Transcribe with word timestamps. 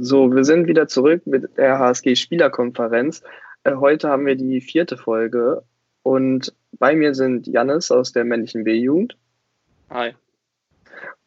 So, 0.00 0.32
wir 0.32 0.44
sind 0.44 0.68
wieder 0.68 0.86
zurück 0.86 1.26
mit 1.26 1.56
der 1.56 1.80
HSG 1.80 2.14
Spielerkonferenz. 2.14 3.20
Äh, 3.64 3.74
heute 3.74 4.08
haben 4.08 4.26
wir 4.26 4.36
die 4.36 4.60
vierte 4.60 4.96
Folge 4.96 5.64
und 6.04 6.54
bei 6.70 6.94
mir 6.94 7.16
sind 7.16 7.48
Jannis 7.48 7.90
aus 7.90 8.12
der 8.12 8.24
männlichen 8.24 8.62
B-Jugend. 8.62 9.16
Hi. 9.90 10.14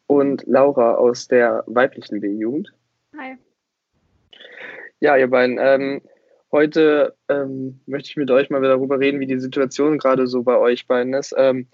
Und 0.06 0.44
Laura 0.46 0.94
aus 0.94 1.28
der 1.28 1.64
weiblichen 1.66 2.20
B-Jugend. 2.20 2.72
Hi. 3.18 3.36
Ja, 5.00 5.18
ihr 5.18 5.28
beiden. 5.28 5.58
Ähm, 5.60 6.00
heute 6.50 7.14
ähm, 7.28 7.80
möchte 7.84 8.08
ich 8.08 8.16
mit 8.16 8.30
euch 8.30 8.48
mal 8.48 8.62
darüber 8.62 8.98
reden, 8.98 9.20
wie 9.20 9.26
die 9.26 9.38
Situation 9.38 9.98
gerade 9.98 10.26
so 10.26 10.44
bei 10.44 10.56
euch 10.56 10.86
beiden 10.86 11.12
ist. 11.12 11.34
Ähm, 11.36 11.68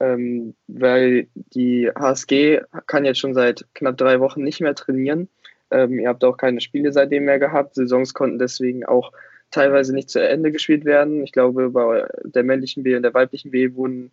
ähm, 0.00 0.56
weil 0.66 1.28
die 1.34 1.92
HSG 1.94 2.62
kann 2.86 3.04
jetzt 3.04 3.20
schon 3.20 3.34
seit 3.34 3.68
knapp 3.74 3.98
drei 3.98 4.18
Wochen 4.18 4.42
nicht 4.42 4.60
mehr 4.60 4.74
trainieren. 4.74 5.28
Ähm, 5.70 5.98
ihr 5.98 6.08
habt 6.08 6.24
auch 6.24 6.36
keine 6.36 6.60
Spiele 6.60 6.92
seitdem 6.92 7.24
mehr 7.24 7.38
gehabt. 7.38 7.74
Saisons 7.74 8.14
konnten 8.14 8.38
deswegen 8.38 8.84
auch 8.84 9.12
teilweise 9.50 9.94
nicht 9.94 10.10
zu 10.10 10.20
Ende 10.20 10.52
gespielt 10.52 10.84
werden. 10.84 11.22
Ich 11.22 11.32
glaube, 11.32 11.70
bei 11.70 12.06
der 12.24 12.42
männlichen 12.42 12.82
B 12.82 12.96
und 12.96 13.02
der 13.02 13.14
weiblichen 13.14 13.50
B 13.50 13.74
wurden, 13.74 14.10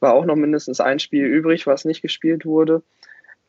war 0.00 0.14
auch 0.14 0.24
noch 0.24 0.36
mindestens 0.36 0.80
ein 0.80 0.98
Spiel 0.98 1.26
übrig, 1.26 1.66
was 1.66 1.84
nicht 1.84 2.02
gespielt 2.02 2.44
wurde. 2.46 2.82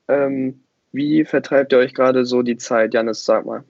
Ähm, 0.07 0.61
wie 0.91 1.23
vertreibt 1.23 1.71
ihr 1.71 1.77
euch 1.77 1.93
gerade 1.93 2.25
so 2.25 2.41
die 2.41 2.57
Zeit, 2.57 2.93
Janis, 2.93 3.23
sag 3.23 3.45
mal? 3.45 3.63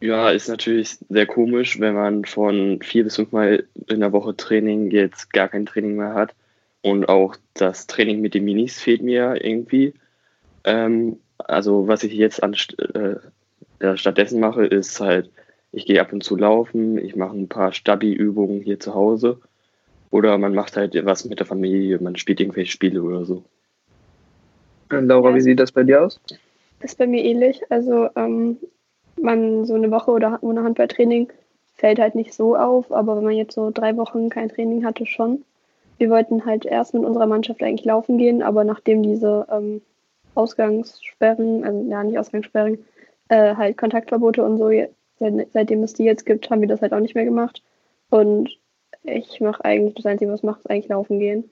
Ja, 0.00 0.30
ist 0.30 0.48
natürlich 0.48 0.98
sehr 1.08 1.26
komisch, 1.26 1.78
wenn 1.78 1.94
man 1.94 2.24
von 2.24 2.80
vier 2.82 3.04
bis 3.04 3.16
fünfmal 3.16 3.64
in 3.86 4.00
der 4.00 4.12
Woche 4.12 4.34
Training 4.36 4.90
jetzt 4.90 5.32
gar 5.32 5.48
kein 5.48 5.66
Training 5.66 5.96
mehr 5.96 6.14
hat. 6.14 6.34
Und 6.80 7.08
auch 7.08 7.36
das 7.54 7.86
Training 7.86 8.20
mit 8.20 8.34
den 8.34 8.44
Minis 8.44 8.80
fehlt 8.80 9.02
mir 9.02 9.44
irgendwie. 9.44 9.94
Ähm, 10.64 11.18
also 11.48 11.88
was 11.88 12.02
ich 12.04 12.12
jetzt 12.12 12.42
an, 12.42 12.54
äh, 12.94 13.96
stattdessen 13.96 14.40
mache, 14.40 14.64
ist 14.66 15.00
halt, 15.00 15.30
ich 15.72 15.86
gehe 15.86 16.00
ab 16.00 16.12
und 16.12 16.22
zu 16.22 16.36
laufen, 16.36 16.98
ich 16.98 17.16
mache 17.16 17.36
ein 17.36 17.48
paar 17.48 17.72
Stabi-Übungen 17.72 18.60
hier 18.60 18.78
zu 18.78 18.94
Hause. 18.94 19.40
Oder 20.10 20.36
man 20.36 20.54
macht 20.54 20.76
halt 20.76 20.94
was 21.06 21.24
mit 21.24 21.38
der 21.38 21.46
Familie, 21.46 21.98
man 21.98 22.16
spielt 22.16 22.40
irgendwelche 22.40 22.70
Spiele 22.70 23.02
oder 23.02 23.24
so. 23.24 23.42
Und 24.90 25.06
Laura, 25.06 25.30
ja. 25.30 25.36
wie 25.36 25.40
sieht 25.40 25.58
das 25.58 25.72
bei 25.72 25.84
dir 25.84 26.04
aus? 26.04 26.20
Ist 26.80 26.98
bei 26.98 27.06
mir 27.06 27.24
ähnlich. 27.24 27.62
Also 27.70 28.08
ähm, 28.14 28.58
man 29.20 29.64
so 29.64 29.74
eine 29.74 29.90
Woche 29.90 30.10
oder 30.10 30.38
ohne 30.42 30.62
Handballtraining 30.62 31.32
fällt 31.76 31.98
halt 31.98 32.14
nicht 32.14 32.34
so 32.34 32.56
auf, 32.56 32.92
aber 32.92 33.16
wenn 33.16 33.24
man 33.24 33.34
jetzt 33.34 33.54
so 33.54 33.70
drei 33.72 33.96
Wochen 33.96 34.28
kein 34.28 34.50
Training 34.50 34.84
hatte, 34.84 35.06
schon 35.06 35.44
wir 36.02 36.10
wollten 36.10 36.44
halt 36.44 36.64
erst 36.64 36.94
mit 36.94 37.04
unserer 37.04 37.26
Mannschaft 37.26 37.62
eigentlich 37.62 37.84
laufen 37.84 38.18
gehen, 38.18 38.42
aber 38.42 38.64
nachdem 38.64 39.04
diese 39.04 39.46
ähm, 39.52 39.82
Ausgangssperren, 40.34 41.64
also 41.64 41.90
ja 41.90 42.02
nicht 42.02 42.18
Ausgangssperren, 42.18 42.84
äh, 43.28 43.54
halt 43.54 43.76
Kontaktverbote 43.76 44.42
und 44.42 44.58
so, 44.58 44.70
seit, 45.18 45.52
seitdem 45.52 45.82
es 45.82 45.94
die 45.94 46.04
jetzt 46.04 46.26
gibt, 46.26 46.50
haben 46.50 46.60
wir 46.60 46.68
das 46.68 46.82
halt 46.82 46.92
auch 46.92 47.00
nicht 47.00 47.14
mehr 47.14 47.24
gemacht. 47.24 47.62
Und 48.10 48.50
ich 49.02 49.40
mache 49.40 49.64
eigentlich, 49.64 49.94
das 49.94 50.06
Einzige, 50.06 50.30
was 50.30 50.40
ich 50.40 50.44
mache, 50.44 50.60
ist 50.60 50.70
eigentlich 50.70 50.88
laufen 50.88 51.18
gehen. 51.18 51.50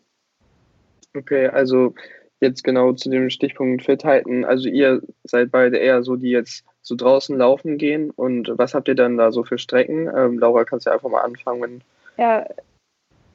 Okay, 1.16 1.48
also 1.48 1.94
jetzt 2.40 2.64
genau 2.64 2.92
zu 2.92 3.10
dem 3.10 3.30
Stichpunkt 3.30 3.82
fit 3.82 4.04
halten. 4.04 4.44
Also 4.44 4.68
ihr 4.68 5.02
seid 5.24 5.50
beide 5.50 5.76
eher 5.76 6.02
so, 6.02 6.16
die 6.16 6.30
jetzt 6.30 6.64
so 6.82 6.94
draußen 6.94 7.36
laufen 7.36 7.78
gehen. 7.78 8.10
Und 8.10 8.52
was 8.56 8.74
habt 8.74 8.88
ihr 8.88 8.94
dann 8.94 9.16
da 9.16 9.32
so 9.32 9.44
für 9.44 9.58
Strecken? 9.58 10.10
Ähm, 10.14 10.38
Laura, 10.38 10.64
kannst 10.64 10.86
du 10.86 10.90
ja 10.90 10.94
einfach 10.94 11.10
mal 11.10 11.20
anfangen. 11.20 11.82
Ja, 12.16 12.46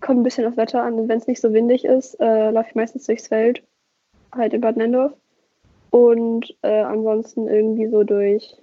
kommt 0.02 0.20
ein 0.20 0.24
bisschen 0.24 0.46
aufs 0.46 0.58
Wetter 0.58 0.84
an. 0.84 1.08
Wenn 1.08 1.18
es 1.18 1.28
nicht 1.28 1.42
so 1.42 1.54
windig 1.54 1.86
ist, 1.86 2.20
äh, 2.20 2.52
laufe 2.52 2.70
ich 2.70 2.76
meistens 2.76 3.06
durchs 3.06 3.28
Feld, 3.28 3.64
halt 4.32 4.54
in 4.54 4.62
Bad 4.62 4.78
Nendorf. 4.78 5.14
Und 5.96 6.54
äh, 6.62 6.82
ansonsten 6.82 7.48
irgendwie 7.48 7.88
so 7.88 8.04
durch, 8.04 8.58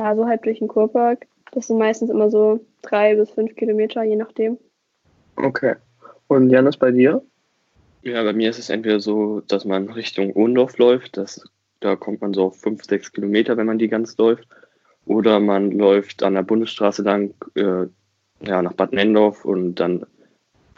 ja, 0.00 0.16
so 0.16 0.26
halb 0.26 0.42
durch 0.42 0.58
den 0.58 0.66
Kurpark. 0.66 1.28
Das 1.52 1.68
sind 1.68 1.78
meistens 1.78 2.10
immer 2.10 2.28
so 2.28 2.58
drei 2.82 3.14
bis 3.14 3.30
fünf 3.30 3.54
Kilometer, 3.54 4.02
je 4.02 4.16
nachdem. 4.16 4.58
Okay. 5.36 5.76
Und 6.26 6.50
Janis, 6.50 6.76
bei 6.76 6.90
dir? 6.90 7.22
Ja, 8.02 8.24
bei 8.24 8.32
mir 8.32 8.50
ist 8.50 8.58
es 8.58 8.68
entweder 8.68 8.98
so, 8.98 9.42
dass 9.46 9.64
man 9.64 9.90
Richtung 9.90 10.32
Ohndorf 10.32 10.76
läuft. 10.78 11.16
Das, 11.16 11.48
da 11.78 11.94
kommt 11.94 12.20
man 12.20 12.34
so 12.34 12.46
auf 12.46 12.56
fünf, 12.56 12.82
sechs 12.82 13.12
Kilometer, 13.12 13.56
wenn 13.56 13.66
man 13.66 13.78
die 13.78 13.86
ganz 13.86 14.18
läuft. 14.18 14.48
Oder 15.06 15.38
man 15.38 15.70
läuft 15.70 16.24
an 16.24 16.34
der 16.34 16.42
Bundesstraße 16.42 17.02
lang 17.02 17.32
äh, 17.54 17.86
ja, 18.44 18.60
nach 18.60 18.72
Bad 18.72 18.92
Nendorf 18.92 19.44
und 19.44 19.76
dann 19.76 20.04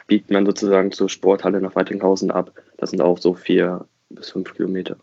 biegt 0.05 0.29
man 0.29 0.45
sozusagen 0.45 0.91
zur 0.91 1.09
Sporthalle 1.09 1.61
nach 1.61 1.75
Weitringhausen 1.75 2.29
ab. 2.29 2.53
Das 2.77 2.91
sind 2.91 3.01
auch 3.01 3.17
so 3.17 3.33
vier 3.33 3.87
bis 4.11 4.29
fünf 4.29 4.53
Kilometer. 4.53 4.97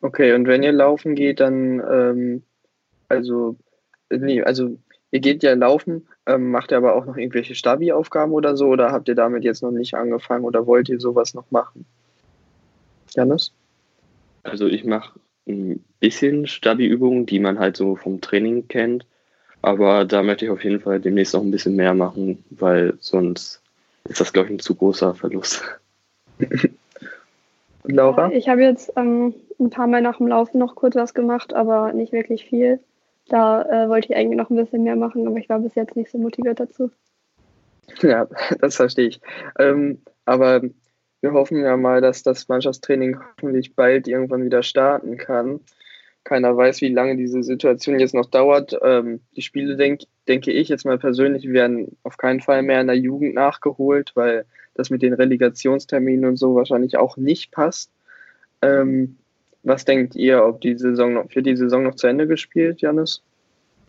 Okay, 0.00 0.32
und 0.32 0.46
wenn 0.46 0.62
ihr 0.62 0.72
laufen 0.72 1.14
geht, 1.14 1.40
dann, 1.40 1.80
ähm, 1.80 2.42
also, 3.08 3.56
nee, 4.10 4.42
also 4.42 4.78
ihr 5.10 5.20
geht 5.20 5.42
ja 5.42 5.54
laufen, 5.54 6.06
ähm, 6.26 6.50
macht 6.50 6.72
ihr 6.72 6.76
aber 6.76 6.94
auch 6.94 7.04
noch 7.04 7.16
irgendwelche 7.16 7.54
Stabi-Aufgaben 7.54 8.32
oder 8.32 8.56
so, 8.56 8.66
oder 8.66 8.92
habt 8.92 9.08
ihr 9.08 9.14
damit 9.14 9.44
jetzt 9.44 9.62
noch 9.62 9.72
nicht 9.72 9.94
angefangen 9.94 10.44
oder 10.44 10.66
wollt 10.66 10.88
ihr 10.88 11.00
sowas 11.00 11.34
noch 11.34 11.50
machen? 11.50 11.84
Janis? 13.10 13.52
Also 14.44 14.66
ich 14.66 14.84
mache 14.84 15.18
ein 15.48 15.84
bisschen 15.98 16.46
Stabi-Übungen, 16.46 17.26
die 17.26 17.40
man 17.40 17.58
halt 17.58 17.76
so 17.76 17.96
vom 17.96 18.20
Training 18.20 18.68
kennt, 18.68 19.04
aber 19.62 20.04
da 20.04 20.22
möchte 20.22 20.44
ich 20.44 20.50
auf 20.50 20.62
jeden 20.62 20.80
Fall 20.80 21.00
demnächst 21.00 21.34
noch 21.34 21.42
ein 21.42 21.50
bisschen 21.50 21.74
mehr 21.74 21.94
machen, 21.94 22.44
weil 22.50 22.94
sonst 23.00 23.62
ist 24.04 24.20
das, 24.20 24.32
glaube 24.32 24.48
ich, 24.48 24.54
ein 24.54 24.58
zu 24.60 24.74
großer 24.74 25.14
Verlust. 25.14 25.62
Laura? 27.92 28.30
Ich 28.32 28.48
habe 28.48 28.62
jetzt 28.62 28.92
ähm, 28.96 29.34
ein 29.58 29.70
paar 29.70 29.86
Mal 29.86 30.02
nach 30.02 30.18
dem 30.18 30.28
Laufen 30.28 30.58
noch 30.58 30.74
kurz 30.74 30.94
was 30.94 31.14
gemacht, 31.14 31.54
aber 31.54 31.92
nicht 31.92 32.12
wirklich 32.12 32.44
viel. 32.44 32.80
Da 33.28 33.62
äh, 33.62 33.88
wollte 33.88 34.08
ich 34.08 34.16
eigentlich 34.16 34.38
noch 34.38 34.50
ein 34.50 34.56
bisschen 34.56 34.84
mehr 34.84 34.96
machen, 34.96 35.26
aber 35.26 35.36
ich 35.36 35.48
war 35.48 35.60
bis 35.60 35.74
jetzt 35.74 35.96
nicht 35.96 36.10
so 36.10 36.18
motiviert 36.18 36.60
dazu. 36.60 36.90
Ja, 38.00 38.26
das 38.60 38.76
verstehe 38.76 39.08
ich. 39.08 39.20
Ähm, 39.58 40.02
aber 40.24 40.62
wir 41.20 41.32
hoffen 41.32 41.60
ja 41.60 41.76
mal, 41.76 42.00
dass 42.00 42.22
das 42.22 42.48
Mannschaftstraining 42.48 43.18
hoffentlich 43.36 43.74
bald 43.74 44.08
irgendwann 44.08 44.44
wieder 44.44 44.62
starten 44.62 45.16
kann. 45.16 45.60
Keiner 46.24 46.56
weiß, 46.56 46.80
wie 46.82 46.92
lange 46.92 47.16
diese 47.16 47.42
Situation 47.42 47.98
jetzt 47.98 48.14
noch 48.14 48.26
dauert. 48.26 48.76
Ähm, 48.82 49.20
die 49.36 49.42
Spiele, 49.42 49.76
denk, 49.76 50.02
denke 50.26 50.52
ich 50.52 50.68
jetzt 50.68 50.84
mal 50.84 50.98
persönlich, 50.98 51.50
werden 51.50 51.96
auf 52.02 52.18
keinen 52.18 52.40
Fall 52.40 52.62
mehr 52.62 52.80
in 52.80 52.86
der 52.86 52.96
Jugend 52.96 53.34
nachgeholt, 53.34 54.12
weil 54.14 54.44
das 54.78 54.90
mit 54.90 55.02
den 55.02 55.12
Relegationsterminen 55.12 56.24
und 56.24 56.36
so 56.36 56.54
wahrscheinlich 56.54 56.96
auch 56.96 57.16
nicht 57.16 57.50
passt. 57.50 57.90
Ähm, 58.62 59.16
was 59.62 59.84
denkt 59.84 60.14
ihr, 60.14 60.44
ob 60.44 60.60
die 60.60 60.76
Saison 60.76 61.14
noch, 61.14 61.30
für 61.30 61.42
die 61.42 61.56
Saison 61.56 61.82
noch 61.82 61.94
zu 61.94 62.06
Ende 62.06 62.26
gespielt, 62.26 62.80
Janis? 62.80 63.22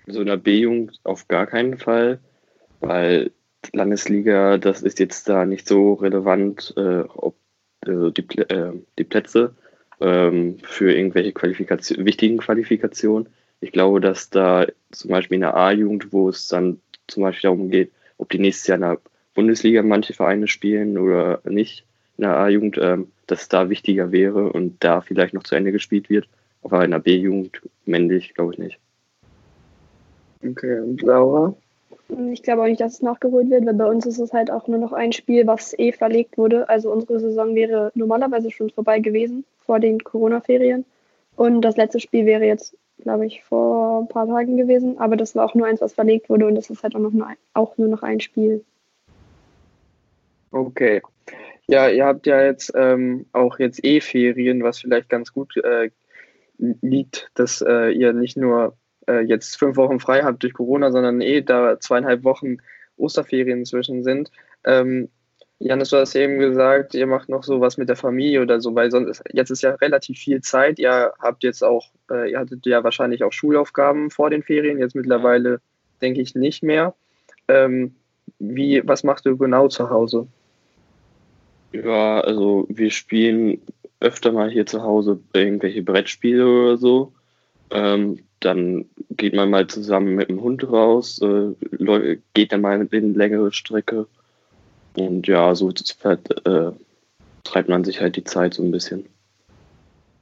Also 0.07 0.21
in 0.21 0.27
der 0.27 0.37
B-Jugend 0.37 0.99
auf 1.03 1.27
gar 1.27 1.45
keinen 1.45 1.77
Fall, 1.77 2.19
weil 2.79 3.31
Landesliga, 3.73 4.57
das 4.57 4.81
ist 4.81 4.99
jetzt 4.99 5.29
da 5.29 5.45
nicht 5.45 5.67
so 5.67 5.93
relevant, 5.93 6.73
äh, 6.77 7.01
ob 7.01 7.35
äh, 7.85 8.11
die, 8.11 8.39
äh, 8.39 8.73
die 8.97 9.03
Plätze 9.03 9.55
ähm, 9.99 10.57
für 10.63 10.93
irgendwelche 10.93 11.33
Qualifikation, 11.33 12.05
wichtigen 12.05 12.37
Qualifikationen. 12.37 13.29
Ich 13.61 13.71
glaube, 13.71 13.99
dass 13.99 14.29
da 14.29 14.65
zum 14.91 15.11
Beispiel 15.11 15.35
in 15.35 15.41
der 15.41 15.55
A-Jugend, 15.55 16.13
wo 16.13 16.29
es 16.29 16.47
dann 16.47 16.81
zum 17.07 17.23
Beispiel 17.23 17.49
darum 17.49 17.69
geht, 17.69 17.91
ob 18.17 18.29
die 18.29 18.39
nächstes 18.39 18.67
Jahr 18.67 18.75
in 18.77 18.81
der 18.81 18.99
Bundesliga 19.39 19.83
manche 19.83 20.13
Vereine 20.13 20.49
spielen 20.49 20.97
oder 20.97 21.39
nicht 21.45 21.85
in 22.17 22.23
der 22.23 22.35
A-Jugend, 22.35 22.77
ähm, 22.77 23.07
dass 23.25 23.43
es 23.43 23.47
da 23.47 23.69
wichtiger 23.69 24.11
wäre 24.11 24.51
und 24.51 24.83
da 24.83 24.99
vielleicht 24.99 25.33
noch 25.33 25.43
zu 25.43 25.55
Ende 25.55 25.71
gespielt 25.71 26.09
wird. 26.09 26.27
Aber 26.61 26.83
in 26.83 26.91
der 26.91 26.99
B-Jugend 26.99 27.61
männlich, 27.85 28.33
glaube 28.33 28.51
ich 28.51 28.59
nicht. 28.59 28.79
Okay, 30.45 30.79
und 30.81 31.01
Laura? 31.03 31.55
Ich 32.33 32.43
glaube 32.43 32.63
auch 32.63 32.65
nicht, 32.65 32.81
dass 32.81 32.95
es 32.95 33.01
nachgeholt 33.01 33.49
wird, 33.49 33.65
weil 33.65 33.75
bei 33.75 33.85
uns 33.85 34.05
ist 34.05 34.19
es 34.19 34.33
halt 34.33 34.51
auch 34.51 34.67
nur 34.67 34.77
noch 34.77 34.91
ein 34.91 35.13
Spiel, 35.13 35.47
was 35.47 35.73
eh 35.79 35.93
verlegt 35.93 36.37
wurde. 36.37 36.67
Also 36.67 36.91
unsere 36.91 37.21
Saison 37.21 37.55
wäre 37.55 37.93
normalerweise 37.95 38.51
schon 38.51 38.69
vorbei 38.71 38.99
gewesen 38.99 39.45
vor 39.65 39.79
den 39.79 40.03
Corona-Ferien. 40.03 40.83
Und 41.37 41.61
das 41.61 41.77
letzte 41.77 42.01
Spiel 42.01 42.25
wäre 42.25 42.43
jetzt, 42.43 42.75
glaube 43.03 43.25
ich, 43.25 43.41
vor 43.45 44.01
ein 44.01 44.09
paar 44.09 44.27
Tagen 44.27 44.57
gewesen. 44.57 44.97
Aber 44.97 45.15
das 45.15 45.33
war 45.33 45.45
auch 45.45 45.55
nur 45.55 45.65
eins, 45.65 45.79
was 45.79 45.93
verlegt 45.93 46.29
wurde 46.29 46.45
und 46.45 46.55
das 46.55 46.69
ist 46.69 46.83
halt 46.83 46.93
auch, 46.97 46.99
noch 46.99 47.13
nur, 47.13 47.29
auch 47.53 47.77
nur 47.77 47.87
noch 47.87 48.03
ein 48.03 48.19
Spiel. 48.19 48.65
Okay. 50.51 51.01
Ja, 51.67 51.87
ihr 51.89 52.05
habt 52.05 52.25
ja 52.25 52.41
jetzt 52.43 52.71
ähm, 52.75 53.27
auch 53.31 53.59
jetzt 53.59 53.83
eh 53.85 54.01
Ferien, 54.01 54.63
was 54.63 54.79
vielleicht 54.79 55.09
ganz 55.09 55.31
gut 55.33 55.55
äh, 55.57 55.91
liegt, 56.57 57.29
dass 57.35 57.61
äh, 57.61 57.91
ihr 57.91 58.13
nicht 58.13 58.37
nur 58.37 58.75
äh, 59.07 59.21
jetzt 59.21 59.57
fünf 59.57 59.77
Wochen 59.77 59.99
frei 59.99 60.21
habt 60.21 60.41
durch 60.43 60.53
Corona, 60.53 60.91
sondern 60.91 61.21
eh 61.21 61.41
da 61.41 61.79
zweieinhalb 61.79 62.23
Wochen 62.23 62.57
Osterferien 62.97 63.65
zwischen 63.65 64.03
sind. 64.03 64.31
Ähm, 64.65 65.09
Janis, 65.59 65.89
du 65.89 65.97
hast 65.97 66.15
eben 66.15 66.39
gesagt, 66.39 66.95
ihr 66.95 67.05
macht 67.05 67.27
noch 67.27 67.43
so 67.43 67.59
was 67.59 67.77
mit 67.77 67.89
der 67.89 67.97
Familie 67.97 68.41
oder 68.41 68.61
so, 68.61 68.75
weil 68.75 68.91
sonst 68.91 69.21
jetzt 69.31 69.49
ist 69.49 69.61
ja 69.61 69.75
relativ 69.75 70.17
viel 70.17 70.41
Zeit. 70.41 70.79
Ihr 70.79 71.13
habt 71.19 71.43
jetzt 71.43 71.63
auch, 71.63 71.91
äh, 72.09 72.31
ihr 72.31 72.39
hattet 72.39 72.65
ja 72.65 72.83
wahrscheinlich 72.83 73.23
auch 73.23 73.33
Schulaufgaben 73.33 74.09
vor 74.09 74.29
den 74.29 74.41
Ferien, 74.41 74.79
jetzt 74.79 74.95
mittlerweile 74.95 75.59
denke 76.01 76.21
ich 76.21 76.33
nicht 76.33 76.63
mehr. 76.63 76.95
Ähm, 77.49 77.95
wie, 78.39 78.81
was 78.85 79.03
machst 79.03 79.25
du 79.25 79.37
genau 79.37 79.67
zu 79.67 79.89
Hause? 79.89 80.27
Ja, 81.71 82.21
also 82.21 82.65
wir 82.69 82.89
spielen 82.89 83.61
öfter 83.99 84.31
mal 84.31 84.49
hier 84.49 84.65
zu 84.65 84.81
Hause 84.81 85.19
irgendwelche 85.33 85.83
Brettspiele 85.83 86.47
oder 86.47 86.77
so. 86.77 87.13
Ähm, 87.71 88.19
dann 88.39 88.85
geht 89.11 89.33
man 89.33 89.49
mal 89.49 89.67
zusammen 89.67 90.15
mit 90.15 90.29
dem 90.29 90.41
Hund 90.41 90.69
raus, 90.71 91.21
äh, 91.21 92.17
geht 92.33 92.51
dann 92.51 92.61
mal 92.61 92.79
eine 92.79 92.87
längere 92.91 93.51
Strecke. 93.51 94.07
Und 94.97 95.27
ja, 95.27 95.53
so 95.55 95.69
äh, 95.69 96.71
treibt 97.43 97.69
man 97.69 97.83
sich 97.83 98.01
halt 98.01 98.15
die 98.15 98.23
Zeit 98.23 98.53
so 98.53 98.63
ein 98.63 98.71
bisschen. 98.71 99.05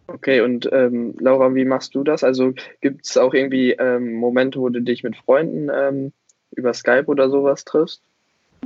Okay, 0.07 0.41
und 0.41 0.69
ähm, 0.71 1.15
Laura, 1.19 1.53
wie 1.53 1.65
machst 1.65 1.93
du 1.93 2.03
das? 2.03 2.23
Also 2.23 2.53
gibt 2.81 3.05
es 3.05 3.17
auch 3.17 3.33
irgendwie 3.33 3.71
ähm, 3.71 4.13
Momente, 4.13 4.59
wo 4.59 4.69
du 4.69 4.81
dich 4.81 5.03
mit 5.03 5.17
Freunden 5.17 5.69
ähm, 5.73 6.13
über 6.51 6.73
Skype 6.73 7.07
oder 7.07 7.29
sowas 7.29 7.65
triffst? 7.65 8.01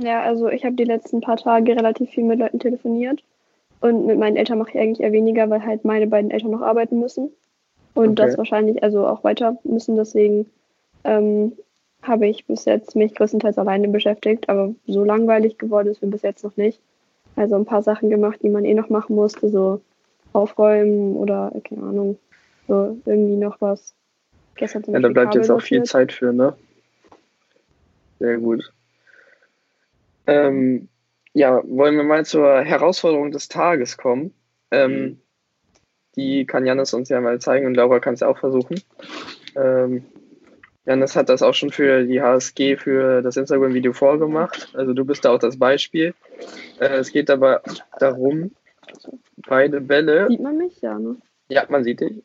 Ja, 0.00 0.22
also 0.22 0.48
ich 0.48 0.64
habe 0.64 0.74
die 0.74 0.84
letzten 0.84 1.20
paar 1.20 1.36
Tage 1.36 1.76
relativ 1.76 2.10
viel 2.10 2.24
mit 2.24 2.38
Leuten 2.38 2.58
telefoniert 2.58 3.22
und 3.80 4.06
mit 4.06 4.18
meinen 4.18 4.36
Eltern 4.36 4.58
mache 4.58 4.70
ich 4.70 4.78
eigentlich 4.78 5.00
eher 5.00 5.12
weniger, 5.12 5.50
weil 5.50 5.64
halt 5.64 5.84
meine 5.84 6.06
beiden 6.06 6.30
Eltern 6.30 6.50
noch 6.50 6.62
arbeiten 6.62 6.98
müssen 6.98 7.30
und 7.94 8.04
okay. 8.04 8.14
das 8.14 8.38
wahrscheinlich 8.38 8.82
also 8.82 9.06
auch 9.06 9.24
weiter 9.24 9.58
müssen. 9.64 9.96
Deswegen 9.96 10.46
ähm, 11.04 11.52
habe 12.02 12.26
ich 12.26 12.46
bis 12.46 12.64
jetzt 12.64 12.96
mich 12.96 13.14
größtenteils 13.14 13.58
alleine 13.58 13.88
beschäftigt, 13.88 14.48
aber 14.48 14.74
so 14.86 15.04
langweilig 15.04 15.58
geworden 15.58 15.88
ist 15.88 16.02
mir 16.02 16.10
bis 16.10 16.22
jetzt 16.22 16.44
noch 16.44 16.56
nicht. 16.56 16.80
Also 17.36 17.56
ein 17.56 17.64
paar 17.64 17.82
Sachen 17.82 18.10
gemacht, 18.10 18.40
die 18.42 18.50
man 18.50 18.64
eh 18.64 18.74
noch 18.74 18.88
machen 18.88 19.16
musste, 19.16 19.48
so 19.48 19.80
aufräumen 20.32 21.16
oder 21.16 21.52
keine 21.64 21.82
Ahnung, 21.82 22.18
so 22.68 22.96
irgendwie 23.04 23.36
noch 23.36 23.60
was. 23.60 23.94
Gestern 24.54 24.84
ja, 24.86 25.00
da 25.00 25.08
bleibt 25.08 25.34
jetzt 25.34 25.50
auch 25.50 25.62
viel 25.62 25.82
Zeit 25.84 26.12
für, 26.12 26.32
ne? 26.32 26.54
Sehr 28.18 28.38
gut. 28.38 28.72
Ähm, 30.26 30.88
ja, 31.32 31.62
wollen 31.64 31.96
wir 31.96 32.04
mal 32.04 32.24
zur 32.24 32.60
Herausforderung 32.60 33.30
des 33.30 33.48
Tages 33.48 33.96
kommen. 33.96 34.34
Ähm, 34.70 34.92
mhm. 34.92 35.20
Die 36.16 36.46
kann 36.46 36.66
Janis 36.66 36.92
uns 36.92 37.08
ja 37.08 37.20
mal 37.20 37.40
zeigen 37.40 37.66
und 37.66 37.74
Laura 37.74 38.00
kann 38.00 38.14
es 38.14 38.22
auch 38.22 38.38
versuchen. 38.38 38.80
Ähm, 39.56 40.04
Janis 40.84 41.14
hat 41.14 41.28
das 41.28 41.42
auch 41.42 41.54
schon 41.54 41.70
für 41.70 42.04
die 42.04 42.20
HSG 42.20 42.76
für 42.76 43.22
das 43.22 43.36
Instagram-Video 43.36 43.92
vorgemacht. 43.92 44.72
Also 44.74 44.92
du 44.92 45.04
bist 45.04 45.24
da 45.24 45.30
auch 45.30 45.38
das 45.38 45.58
Beispiel. 45.58 46.14
Äh, 46.80 46.96
es 46.96 47.12
geht 47.12 47.30
aber 47.30 47.62
darum, 47.98 48.50
beide 49.36 49.80
Bälle. 49.80 50.26
Sieht 50.28 50.40
man 50.40 50.58
mich? 50.58 50.80
Ja, 50.80 50.98
ne? 50.98 51.16
Ja, 51.48 51.64
man 51.68 51.84
sieht 51.84 52.00
dich. 52.00 52.22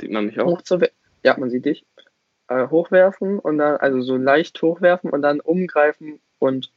Sieht 0.00 0.10
man 0.10 0.26
mich 0.26 0.40
auch? 0.40 0.60
ja, 1.22 1.36
man 1.38 1.50
sieht 1.50 1.64
dich. 1.64 1.86
Äh, 2.48 2.68
hochwerfen 2.68 3.38
und 3.38 3.58
dann, 3.58 3.76
also 3.76 4.00
so 4.02 4.16
leicht 4.16 4.60
hochwerfen 4.60 5.10
und 5.10 5.22
dann 5.22 5.40
umgreifen 5.40 6.20
und 6.38 6.72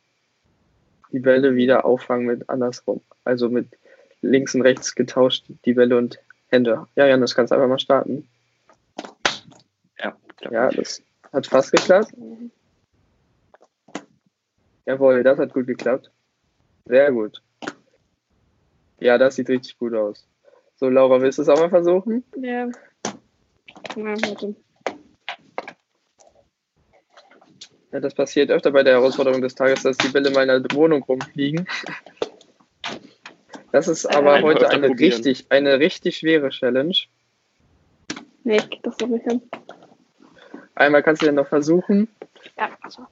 die 1.12 1.20
Bälle 1.20 1.56
wieder 1.56 1.86
auffangen 1.86 2.26
mit 2.26 2.50
andersrum. 2.50 3.02
Also 3.24 3.50
mit 3.50 3.68
links 4.22 4.56
und 4.56 4.62
rechts 4.62 4.96
getauscht, 4.96 5.46
die 5.66 5.74
Bälle 5.74 5.98
und 5.98 6.20
Hände. 6.50 6.88
Ja, 6.96 7.08
Jan, 7.08 7.22
das 7.22 7.36
kannst 7.36 7.52
du 7.52 7.56
einfach 7.56 7.68
mal 7.68 7.80
starten. 7.80 8.28
Ja, 10.00 10.16
ja, 10.50 10.70
das 10.70 11.02
hat 11.34 11.48
fast 11.48 11.72
geklappt. 11.72 12.14
Jawohl, 14.86 15.24
das 15.24 15.38
hat 15.38 15.54
gut 15.54 15.68
geklappt. 15.68 16.12
Sehr 16.86 17.12
gut. 17.12 17.42
Ja, 19.00 19.18
das 19.18 19.36
sieht 19.36 19.50
richtig 19.50 19.78
gut 19.78 19.94
aus. 19.94 20.26
So, 20.78 20.90
Laura, 20.90 21.22
willst 21.22 21.38
du 21.38 21.42
es 21.42 21.50
auch 21.50 21.60
mal 21.60 21.70
versuchen? 21.70 22.24
Ja. 22.42 22.70
Ja, 23.96 24.06
warte. 24.06 24.56
Ja, 27.92 28.00
das 28.02 28.14
passiert 28.14 28.52
öfter 28.52 28.72
bei 28.72 28.84
der 28.84 28.96
Herausforderung 28.96 29.42
des 29.42 29.56
Tages, 29.56 29.84
dass 29.84 29.98
die 29.98 30.10
Bälle 30.10 30.30
mal 30.32 30.50
in 30.50 30.64
der 30.64 30.78
Wohnung 30.78 31.04
rumfliegen. 31.04 31.68
Das 33.72 33.88
ist 33.88 34.06
aber 34.06 34.40
äh, 34.40 34.44
heute 34.44 34.70
eine 34.70 34.90
richtig, 34.90 35.46
eine 35.50 35.80
richtig 35.80 36.18
schwere 36.18 36.50
Challenge. 36.50 36.96
Nee, 38.44 38.62
das 38.84 38.98
doch 38.98 39.08
nicht 39.08 39.26
hin. 39.26 39.42
Einmal 40.76 41.04
kannst 41.04 41.22
du 41.22 41.26
ja 41.26 41.32
noch 41.32 41.48
versuchen. 41.48 42.08
Ja, 42.58 42.70
also. 42.82 43.06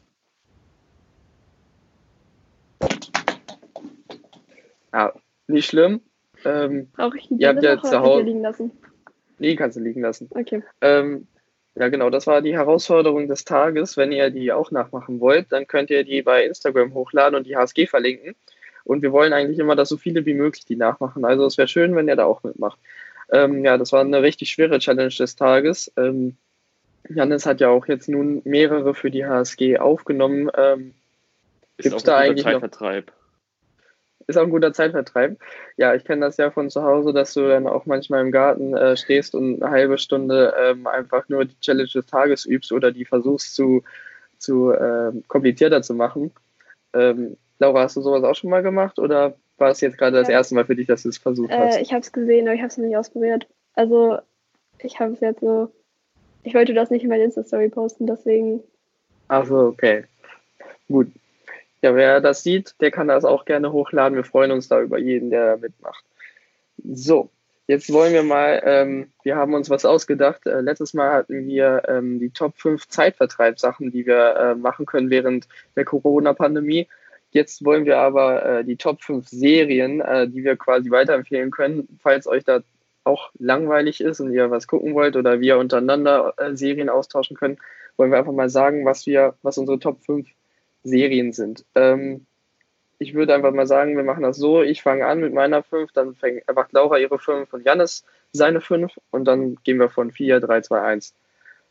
Ja, 4.93 5.13
nicht 5.47 5.67
schlimm. 5.67 6.01
Ähm, 6.43 6.89
Brauche 6.93 7.17
ich 7.17 7.27
die 7.27 7.35
Bälle 7.35 7.61
ihr 7.61 7.71
habt 7.71 7.83
ja 7.83 7.89
zu 7.89 7.99
Hause 7.99 8.23
liegen 8.23 8.41
lassen? 8.41 8.71
Nee, 9.39 9.55
kannst 9.55 9.77
du 9.77 9.81
liegen 9.81 10.01
lassen. 10.01 10.29
Okay. 10.31 10.63
Ähm, 10.81 11.27
ja, 11.75 11.89
genau, 11.89 12.09
das 12.09 12.25
war 12.25 12.41
die 12.41 12.53
Herausforderung 12.53 13.27
des 13.27 13.43
Tages. 13.43 13.97
Wenn 13.97 14.13
ihr 14.13 14.29
die 14.29 14.53
auch 14.53 14.71
nachmachen 14.71 15.19
wollt, 15.19 15.51
dann 15.51 15.67
könnt 15.67 15.89
ihr 15.89 16.05
die 16.05 16.21
bei 16.21 16.45
Instagram 16.45 16.93
hochladen 16.93 17.35
und 17.35 17.45
die 17.45 17.57
HSG 17.57 17.85
verlinken. 17.87 18.35
Und 18.85 19.01
wir 19.01 19.11
wollen 19.11 19.33
eigentlich 19.33 19.59
immer, 19.59 19.75
dass 19.75 19.89
so 19.89 19.97
viele 19.97 20.25
wie 20.25 20.35
möglich 20.35 20.65
die 20.65 20.77
nachmachen. 20.77 21.25
Also 21.25 21.45
es 21.45 21.57
wäre 21.57 21.67
schön, 21.67 21.95
wenn 21.95 22.07
ihr 22.07 22.15
da 22.15 22.25
auch 22.25 22.43
mitmacht. 22.43 22.79
Ähm, 23.31 23.65
ja, 23.65 23.77
das 23.77 23.91
war 23.91 24.01
eine 24.01 24.21
richtig 24.21 24.51
schwere 24.51 24.79
Challenge 24.79 25.13
des 25.13 25.35
Tages. 25.35 25.91
Ähm, 25.97 26.37
Janis 27.09 27.45
hat 27.45 27.59
ja 27.59 27.69
auch 27.69 27.87
jetzt 27.87 28.07
nun 28.07 28.41
mehrere 28.45 28.93
für 28.93 29.11
die 29.11 29.25
HSG 29.25 29.77
aufgenommen. 29.77 30.49
Ähm, 30.55 30.93
Gibt 31.77 31.95
es 31.95 32.03
da 32.03 32.17
eigentlich 32.17 32.43
Zeitvertreib? 32.43 33.07
Noch, 33.07 33.13
ist 34.27 34.37
auch 34.37 34.43
ein 34.43 34.49
guter 34.49 34.73
Zeitvertreib. 34.73 35.37
Ja, 35.77 35.93
ich 35.93 36.03
kenne 36.03 36.25
das 36.25 36.37
ja 36.37 36.51
von 36.51 36.69
zu 36.69 36.83
Hause, 36.83 37.13
dass 37.13 37.33
du 37.33 37.47
dann 37.47 37.67
auch 37.67 37.85
manchmal 37.85 38.21
im 38.21 38.31
Garten 38.31 38.75
äh, 38.75 38.97
stehst 38.97 39.35
und 39.35 39.61
eine 39.61 39.71
halbe 39.71 39.97
Stunde 39.97 40.53
ähm, 40.59 40.87
einfach 40.87 41.29
nur 41.29 41.45
die 41.45 41.59
Challenge 41.59 41.89
des 41.93 42.05
Tages 42.05 42.45
übst 42.45 42.71
oder 42.71 42.91
die 42.91 43.05
versuchst 43.05 43.55
zu, 43.55 43.83
zu 44.37 44.71
äh, 44.71 45.11
komplizierter 45.27 45.81
zu 45.81 45.93
machen. 45.93 46.31
Ähm, 46.93 47.37
Laura, 47.59 47.83
hast 47.83 47.95
du 47.95 48.01
sowas 48.01 48.23
auch 48.23 48.35
schon 48.35 48.49
mal 48.49 48.63
gemacht 48.63 48.99
oder 48.99 49.35
war 49.57 49.69
es 49.69 49.81
jetzt 49.81 49.97
gerade 49.97 50.17
das 50.17 50.29
erste 50.29 50.55
Mal 50.55 50.65
für 50.65 50.75
dich, 50.75 50.87
dass 50.87 51.03
du 51.03 51.09
es 51.09 51.17
versucht 51.17 51.51
äh, 51.51 51.57
hast? 51.57 51.79
Ich 51.79 51.91
habe 51.91 52.01
es 52.01 52.11
gesehen, 52.11 52.47
aber 52.47 52.55
ich 52.55 52.61
habe 52.61 52.69
es 52.69 52.77
noch 52.77 52.85
nicht 52.85 52.97
ausprobiert. 52.97 53.47
Also 53.73 54.17
ich 54.79 54.99
habe 54.99 55.13
es 55.13 55.19
jetzt 55.19 55.41
so, 55.41 55.71
ich 56.43 56.53
wollte 56.53 56.73
das 56.73 56.89
nicht 56.89 57.03
in 57.03 57.09
meine 57.09 57.23
Insta-Story 57.23 57.69
posten, 57.69 58.07
deswegen. 58.07 58.61
Ach 59.27 59.45
so, 59.45 59.59
okay. 59.59 60.03
Gut, 60.87 61.07
ja, 61.85 61.95
wer 61.95 62.19
das 62.19 62.41
sieht, 62.41 62.73
der 62.81 62.89
kann 62.89 63.07
das 63.07 63.25
auch 63.25 63.45
gerne 63.45 63.71
hochladen. 63.71 64.15
Wir 64.15 64.23
freuen 64.23 64.49
uns 64.49 64.67
da 64.67 64.81
über 64.81 64.97
jeden, 64.97 65.29
der 65.29 65.57
mitmacht. 65.57 66.03
So, 66.83 67.29
jetzt 67.67 67.93
wollen 67.93 68.11
wir 68.11 68.23
mal, 68.23 68.59
ähm, 68.65 69.11
wir 69.21 69.35
haben 69.35 69.53
uns 69.53 69.69
was 69.69 69.85
ausgedacht. 69.85 70.47
Äh, 70.47 70.61
letztes 70.61 70.95
Mal 70.95 71.13
hatten 71.13 71.45
wir 71.45 71.83
ähm, 71.87 72.19
die 72.19 72.31
Top 72.31 72.57
5 72.57 72.87
Zeitvertreibsachen, 72.87 73.91
die 73.91 74.07
wir 74.07 74.35
äh, 74.35 74.55
machen 74.55 74.87
können 74.87 75.11
während 75.11 75.47
der 75.75 75.85
Corona-Pandemie. 75.85 76.87
Jetzt 77.29 77.63
wollen 77.63 77.85
wir 77.85 77.99
aber 77.99 78.43
äh, 78.43 78.65
die 78.65 78.77
Top 78.77 79.03
5 79.03 79.27
Serien, 79.27 80.01
äh, 80.01 80.27
die 80.27 80.43
wir 80.43 80.55
quasi 80.55 80.89
weiterempfehlen 80.89 81.51
können, 81.51 81.99
falls 82.01 82.25
euch 82.25 82.45
da 82.45 82.61
auch 83.03 83.29
langweilig 83.37 84.01
ist 84.01 84.21
und 84.21 84.33
ihr 84.33 84.49
was 84.49 84.65
gucken 84.65 84.95
wollt 84.95 85.15
oder 85.15 85.39
wir 85.39 85.59
untereinander 85.59 86.33
äh, 86.37 86.55
Serien 86.55 86.89
austauschen 86.89 87.37
können, 87.37 87.59
wollen 87.95 88.09
wir 88.09 88.17
einfach 88.17 88.33
mal 88.33 88.49
sagen, 88.49 88.85
was 88.85 89.05
wir, 89.05 89.35
was 89.43 89.59
unsere 89.59 89.77
Top 89.77 90.03
5 90.03 90.27
Serien 90.85 91.33
sind. 91.33 91.65
Ähm, 91.75 92.25
ich 92.97 93.13
würde 93.13 93.35
einfach 93.35 93.51
mal 93.51 93.67
sagen, 93.67 93.97
wir 93.97 94.03
machen 94.03 94.23
das 94.23 94.37
so. 94.37 94.61
Ich 94.61 94.81
fange 94.81 95.05
an 95.05 95.19
mit 95.19 95.33
meiner 95.33 95.63
5, 95.63 95.91
dann 95.91 96.15
fängt, 96.15 96.43
macht 96.53 96.71
Laura 96.71 96.97
ihre 96.97 97.19
5 97.19 97.51
und 97.51 97.65
Jannis 97.65 98.05
seine 98.31 98.61
5 98.61 98.93
und 99.11 99.25
dann 99.25 99.57
gehen 99.63 99.79
wir 99.79 99.89
von 99.89 100.11
4, 100.11 100.39
3, 100.39 100.61
2, 100.61 100.81
1. 100.81 101.13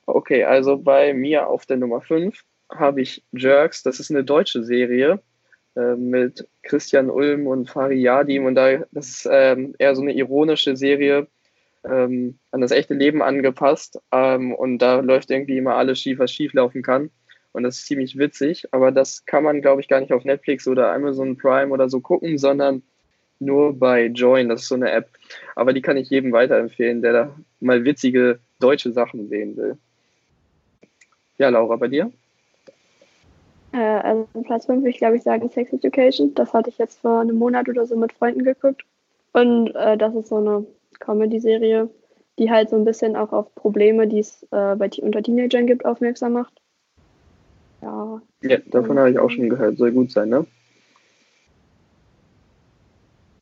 Okay, 0.06 0.44
also 0.44 0.76
bei 0.76 1.14
mir 1.14 1.46
auf 1.48 1.64
der 1.64 1.78
Nummer 1.78 2.02
5 2.02 2.44
habe 2.70 3.00
ich 3.00 3.22
Jerks. 3.32 3.82
Das 3.82 4.00
ist 4.00 4.10
eine 4.10 4.24
deutsche 4.24 4.62
Serie 4.62 5.20
äh, 5.76 5.94
mit 5.94 6.46
Christian 6.62 7.08
Ulm 7.08 7.46
und 7.46 7.70
Fari 7.70 8.00
Yadim 8.00 8.44
und 8.44 8.54
da, 8.54 8.78
das 8.92 9.08
ist 9.08 9.28
ähm, 9.30 9.74
eher 9.78 9.94
so 9.94 10.02
eine 10.02 10.12
ironische 10.12 10.76
Serie 10.76 11.26
ähm, 11.84 12.38
an 12.50 12.60
das 12.60 12.70
echte 12.70 12.94
Leben 12.94 13.22
angepasst 13.22 13.98
ähm, 14.12 14.54
und 14.54 14.78
da 14.78 15.00
läuft 15.00 15.30
irgendwie 15.30 15.56
immer 15.56 15.76
alles 15.76 16.00
schief, 16.00 16.18
was 16.18 16.32
schief 16.32 16.52
laufen 16.52 16.82
kann 16.82 17.10
und 17.54 17.62
das 17.62 17.76
ist 17.76 17.86
ziemlich 17.86 18.18
witzig, 18.18 18.66
aber 18.72 18.90
das 18.90 19.24
kann 19.26 19.44
man, 19.44 19.62
glaube 19.62 19.80
ich, 19.80 19.86
gar 19.88 20.00
nicht 20.00 20.12
auf 20.12 20.24
Netflix 20.24 20.66
oder 20.66 20.92
Amazon 20.92 21.36
Prime 21.36 21.72
oder 21.72 21.88
so 21.88 22.00
gucken, 22.00 22.36
sondern 22.36 22.82
nur 23.38 23.78
bei 23.78 24.06
Join, 24.06 24.48
das 24.48 24.62
ist 24.62 24.68
so 24.68 24.74
eine 24.74 24.90
App. 24.90 25.08
Aber 25.54 25.72
die 25.72 25.80
kann 25.80 25.96
ich 25.96 26.10
jedem 26.10 26.32
weiterempfehlen, 26.32 27.00
der 27.00 27.12
da 27.12 27.36
mal 27.60 27.84
witzige 27.84 28.40
deutsche 28.58 28.90
Sachen 28.90 29.28
sehen 29.28 29.56
will. 29.56 29.78
Ja, 31.38 31.48
Laura, 31.48 31.76
bei 31.76 31.86
dir? 31.86 32.10
Äh, 33.72 33.78
also 33.78 34.26
Platz 34.42 34.66
5 34.66 34.80
würde 34.80 34.90
ich 34.90 34.98
glaube 34.98 35.16
ich 35.16 35.22
sagen 35.22 35.48
Sex 35.48 35.72
Education. 35.72 36.34
Das 36.34 36.52
hatte 36.52 36.70
ich 36.70 36.78
jetzt 36.78 36.98
vor 36.98 37.20
einem 37.20 37.36
Monat 37.36 37.68
oder 37.68 37.86
so 37.86 37.96
mit 37.96 38.12
Freunden 38.12 38.42
geguckt. 38.42 38.84
Und 39.32 39.74
äh, 39.76 39.96
das 39.96 40.12
ist 40.16 40.28
so 40.28 40.36
eine 40.36 40.66
Comedy-Serie, 40.98 41.88
die 42.38 42.50
halt 42.50 42.70
so 42.70 42.76
ein 42.76 42.84
bisschen 42.84 43.14
auch 43.14 43.32
auf 43.32 43.54
Probleme, 43.54 44.08
die 44.08 44.18
es 44.18 44.42
äh, 44.50 44.74
bei, 44.74 44.90
unter 45.00 45.22
Teenagern 45.22 45.68
gibt, 45.68 45.84
aufmerksam 45.84 46.32
macht. 46.32 46.52
Ja. 47.84 48.22
Ja, 48.42 48.58
davon 48.66 48.98
habe 48.98 49.10
ich 49.10 49.18
auch 49.18 49.30
schon 49.30 49.50
gehört. 49.50 49.76
Soll 49.76 49.92
gut 49.92 50.10
sein, 50.10 50.30
ne? 50.30 50.46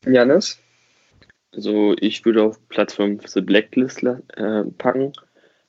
Janis? 0.05 0.59
Also 1.53 1.95
ich 1.99 2.25
würde 2.25 2.43
auf 2.43 2.59
Platz 2.67 2.95
5 2.95 3.25
The 3.25 3.41
Blacklist 3.41 4.03
äh, 4.03 4.63
packen. 4.77 5.13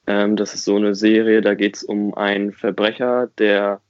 Ähm, 0.09 0.35
das 0.35 0.55
ist 0.55 0.65
so 0.65 0.77
eine 0.77 0.95
Serie, 0.95 1.41
da 1.41 1.55
geht 1.55 1.77
es 1.77 1.85
um 1.85 2.15
einen 2.15 2.53
Verbrecher, 2.53 3.31
der 3.39 3.81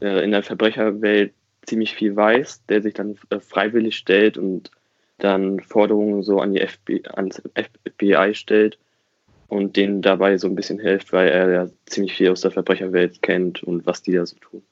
äh, 0.00 0.24
in 0.24 0.32
der 0.32 0.42
Verbrecherwelt 0.42 1.32
ziemlich 1.64 1.94
viel 1.94 2.16
weiß, 2.16 2.66
der 2.66 2.82
sich 2.82 2.94
dann 2.94 3.16
äh, 3.30 3.38
freiwillig 3.38 3.96
stellt 3.96 4.36
und 4.36 4.70
dann 5.18 5.60
Forderungen 5.60 6.22
so 6.22 6.40
an 6.40 6.54
die 6.54 6.66
FBI, 6.66 7.04
ans 7.14 7.40
FBI 7.86 8.34
stellt 8.34 8.78
und 9.54 9.76
denen 9.76 10.02
dabei 10.02 10.36
so 10.36 10.48
ein 10.48 10.54
bisschen 10.54 10.78
hilft, 10.78 11.12
weil 11.12 11.28
er 11.28 11.50
ja 11.50 11.68
ziemlich 11.86 12.14
viel 12.14 12.30
aus 12.30 12.40
der 12.40 12.50
Verbrecherwelt 12.50 13.22
kennt 13.22 13.62
und 13.62 13.86
was 13.86 14.02
die 14.02 14.12
da 14.12 14.26
so 14.26 14.36
tun. 14.36 14.62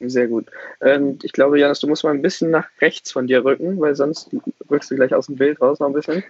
Sehr 0.00 0.28
gut. 0.28 0.46
Ähm, 0.82 1.18
ich 1.22 1.32
glaube, 1.32 1.58
Janis, 1.58 1.80
du 1.80 1.88
musst 1.88 2.04
mal 2.04 2.12
ein 2.12 2.22
bisschen 2.22 2.50
nach 2.50 2.68
rechts 2.80 3.12
von 3.12 3.26
dir 3.26 3.44
rücken, 3.44 3.80
weil 3.80 3.94
sonst 3.94 4.30
rückst 4.70 4.90
du 4.90 4.96
gleich 4.96 5.14
aus 5.14 5.26
dem 5.26 5.36
Bild 5.36 5.60
raus 5.60 5.80
noch 5.80 5.86
ein 5.86 5.94
bisschen. 5.94 6.22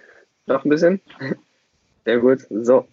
Noch 0.45 0.63
ein 0.63 0.69
bisschen. 0.69 1.01
Sehr 2.05 2.19
gut. 2.19 2.39
So. 2.49 2.87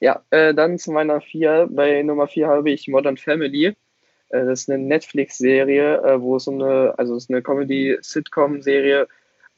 Ja, 0.00 0.22
äh, 0.30 0.54
dann 0.54 0.78
zu 0.78 0.92
meiner 0.92 1.20
vier. 1.20 1.68
Bei 1.70 2.02
Nummer 2.02 2.28
vier 2.28 2.46
habe 2.46 2.70
ich 2.70 2.86
Modern 2.86 3.16
Family. 3.16 3.66
Äh, 3.66 4.44
das 4.44 4.60
ist 4.60 4.70
eine 4.70 4.82
Netflix-Serie, 4.84 6.02
äh, 6.02 6.20
wo 6.20 6.36
es 6.36 6.46
um 6.46 6.62
eine, 6.62 6.96
also 6.96 7.16
es 7.16 7.24
ist 7.24 7.30
eine 7.30 7.42
Comedy-Sitcom-Serie, 7.42 9.08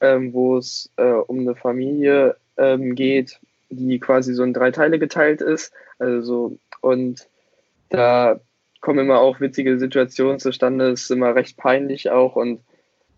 ähm, 0.01 0.33
wo 0.33 0.57
es 0.57 0.91
äh, 0.97 1.03
um 1.03 1.41
eine 1.41 1.55
Familie 1.55 2.37
ähm, 2.57 2.95
geht, 2.95 3.39
die 3.71 3.99
quasi 3.99 4.35
so 4.35 4.43
in 4.43 4.53
drei 4.53 4.71
Teile 4.71 4.99
geteilt 4.99 5.41
ist. 5.41 5.73
Also, 5.99 6.59
und 6.81 7.29
da 7.89 8.41
kommen 8.81 8.99
immer 8.99 9.21
auch 9.21 9.41
witzige 9.41 9.79
Situationen 9.79 10.39
zustande, 10.39 10.91
ist 10.91 11.11
immer 11.11 11.35
recht 11.35 11.57
peinlich 11.57 12.11
auch 12.11 12.37
und 12.37 12.61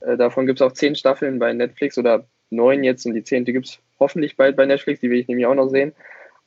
äh, 0.01 0.17
davon 0.17 0.47
gibt 0.47 0.61
es 0.61 0.67
auch 0.67 0.73
zehn 0.73 0.95
Staffeln 0.95 1.39
bei 1.39 1.53
Netflix 1.53 1.99
oder 1.99 2.27
neun 2.51 2.85
jetzt 2.85 3.07
und 3.07 3.15
die 3.15 3.25
zehnte 3.25 3.53
gibt 3.53 3.67
es 3.67 3.79
hoffentlich 4.01 4.37
bald 4.37 4.57
bei 4.57 4.67
Netflix, 4.67 5.01
die 5.01 5.11
will 5.11 5.21
ich 5.21 5.29
nämlich 5.29 5.47
auch 5.47 5.55
noch 5.55 5.69
sehen. 5.69 5.93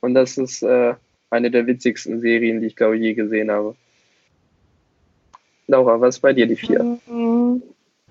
Und 0.01 0.13
das 0.13 0.37
ist 0.37 0.61
äh, 0.61 0.93
eine 1.29 1.51
der 1.51 1.65
witzigsten 1.65 2.19
Serien, 2.19 2.61
die 2.61 2.67
ich 2.67 2.75
glaube 2.75 2.97
je 2.97 3.13
gesehen 3.13 3.49
habe. 3.49 3.75
Laura, 5.67 5.99
was 5.99 6.15
ist 6.15 6.21
bei 6.21 6.33
dir 6.33 6.45
die 6.45 6.55
vier? 6.55 6.99
Um, 7.07 7.63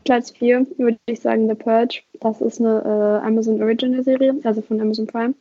Platz 0.04 0.32
vier 0.32 0.66
würde 0.76 0.98
ich 1.06 1.20
sagen 1.20 1.48
The 1.48 1.54
Purge. 1.54 2.02
Das 2.20 2.40
ist 2.40 2.60
eine 2.60 2.82
äh, 3.22 3.26
Amazon 3.26 3.62
Original 3.62 4.02
Serie, 4.02 4.34
also 4.42 4.60
von 4.60 4.80
Amazon 4.80 5.06
Prime. 5.06 5.34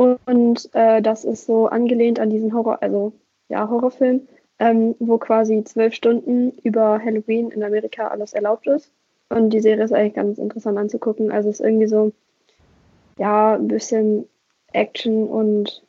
Und 0.00 0.70
äh, 0.72 1.02
das 1.02 1.26
ist 1.26 1.44
so 1.44 1.66
angelehnt 1.66 2.20
an 2.20 2.30
diesen 2.30 2.54
Horror, 2.54 2.82
also 2.82 3.12
ja, 3.50 3.68
Horrorfilm, 3.68 4.26
ähm, 4.58 4.94
wo 4.98 5.18
quasi 5.18 5.62
zwölf 5.64 5.92
Stunden 5.92 6.52
über 6.62 6.98
Halloween 7.04 7.50
in 7.50 7.62
Amerika 7.62 8.08
alles 8.08 8.32
erlaubt 8.32 8.66
ist. 8.66 8.90
Und 9.28 9.50
die 9.50 9.60
Serie 9.60 9.84
ist 9.84 9.92
eigentlich 9.92 10.14
ganz 10.14 10.38
interessant 10.38 10.78
anzugucken. 10.78 11.30
Also 11.30 11.50
es 11.50 11.60
ist 11.60 11.66
irgendwie 11.66 11.86
so, 11.86 12.12
ja, 13.18 13.56
ein 13.56 13.68
bisschen 13.68 14.24
Action 14.72 15.28
und 15.28 15.82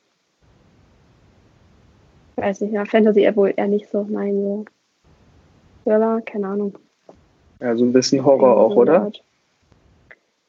weiß 2.35 2.59
nicht, 2.59 2.73
ja, 2.73 2.83
Fantasy 2.83 3.21
eher 3.21 3.37
wohl 3.37 3.53
eher 3.55 3.69
nicht 3.69 3.89
so, 3.89 4.05
nein, 4.09 4.41
so 4.41 4.65
Thriller, 5.85 6.19
keine 6.19 6.47
Ahnung. 6.47 6.77
Ja, 7.61 7.77
so 7.77 7.85
ein 7.85 7.93
bisschen 7.93 8.25
Horror 8.25 8.57
auch, 8.57 8.75
oder? 8.75 9.09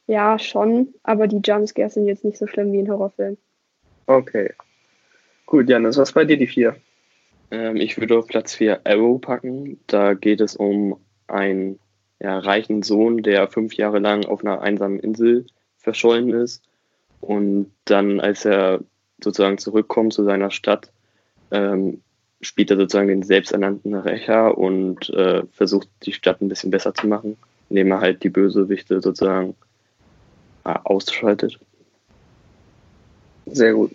Ja, 0.08 0.36
schon, 0.40 0.88
aber 1.04 1.28
die 1.28 1.40
Jumpscares 1.44 1.94
sind 1.94 2.06
jetzt 2.06 2.24
nicht 2.24 2.38
so 2.38 2.48
schlimm 2.48 2.72
wie 2.72 2.80
ein 2.80 2.90
Horrorfilm. 2.90 3.36
Okay. 4.06 4.52
Gut, 5.46 5.68
Janis, 5.68 5.96
was 5.96 6.12
bei 6.12 6.24
dir 6.24 6.36
die 6.36 6.46
vier? 6.46 6.76
Ähm, 7.50 7.76
ich 7.76 7.98
würde 7.98 8.18
auf 8.18 8.26
Platz 8.26 8.54
4 8.54 8.80
Arrow 8.84 9.20
packen. 9.20 9.78
Da 9.86 10.14
geht 10.14 10.40
es 10.40 10.56
um 10.56 10.98
einen 11.28 11.78
ja, 12.20 12.38
reichen 12.38 12.82
Sohn, 12.82 13.22
der 13.22 13.48
fünf 13.48 13.74
Jahre 13.74 13.98
lang 13.98 14.24
auf 14.24 14.44
einer 14.44 14.62
einsamen 14.62 15.00
Insel 15.00 15.46
verschollen 15.78 16.30
ist. 16.30 16.62
Und 17.20 17.70
dann, 17.84 18.20
als 18.20 18.44
er 18.44 18.80
sozusagen 19.22 19.58
zurückkommt 19.58 20.12
zu 20.12 20.24
seiner 20.24 20.50
Stadt, 20.50 20.90
ähm, 21.50 22.00
spielt 22.40 22.70
er 22.70 22.76
sozusagen 22.76 23.08
den 23.08 23.22
selbsternannten 23.22 23.94
Rächer 23.94 24.56
und 24.58 25.10
äh, 25.10 25.42
versucht, 25.52 25.88
die 26.02 26.12
Stadt 26.12 26.40
ein 26.40 26.48
bisschen 26.48 26.70
besser 26.70 26.94
zu 26.94 27.06
machen, 27.06 27.36
indem 27.68 27.92
er 27.92 28.00
halt 28.00 28.24
die 28.24 28.30
Bösewichte 28.30 29.00
sozusagen 29.00 29.54
äh, 30.64 30.74
ausschaltet. 30.84 31.58
Sehr 33.46 33.72
gut. 33.74 33.92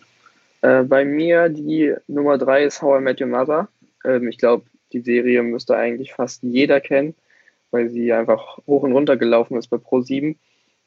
Äh, 0.61 0.83
bei 0.83 1.05
mir 1.05 1.49
die 1.49 1.93
Nummer 2.07 2.37
drei 2.37 2.63
ist 2.63 2.81
How 2.81 2.99
I 2.99 3.03
Met 3.03 3.21
Your 3.21 3.27
Mother. 3.27 3.67
Ähm, 4.03 4.27
ich 4.27 4.37
glaube, 4.37 4.65
die 4.93 5.01
Serie 5.01 5.43
müsste 5.43 5.75
eigentlich 5.75 6.13
fast 6.13 6.43
jeder 6.43 6.79
kennen, 6.79 7.15
weil 7.71 7.89
sie 7.89 8.13
einfach 8.13 8.59
hoch 8.65 8.83
und 8.83 8.93
runter 8.93 9.17
gelaufen 9.17 9.57
ist 9.57 9.67
bei 9.67 9.77
Pro7. 9.77 10.35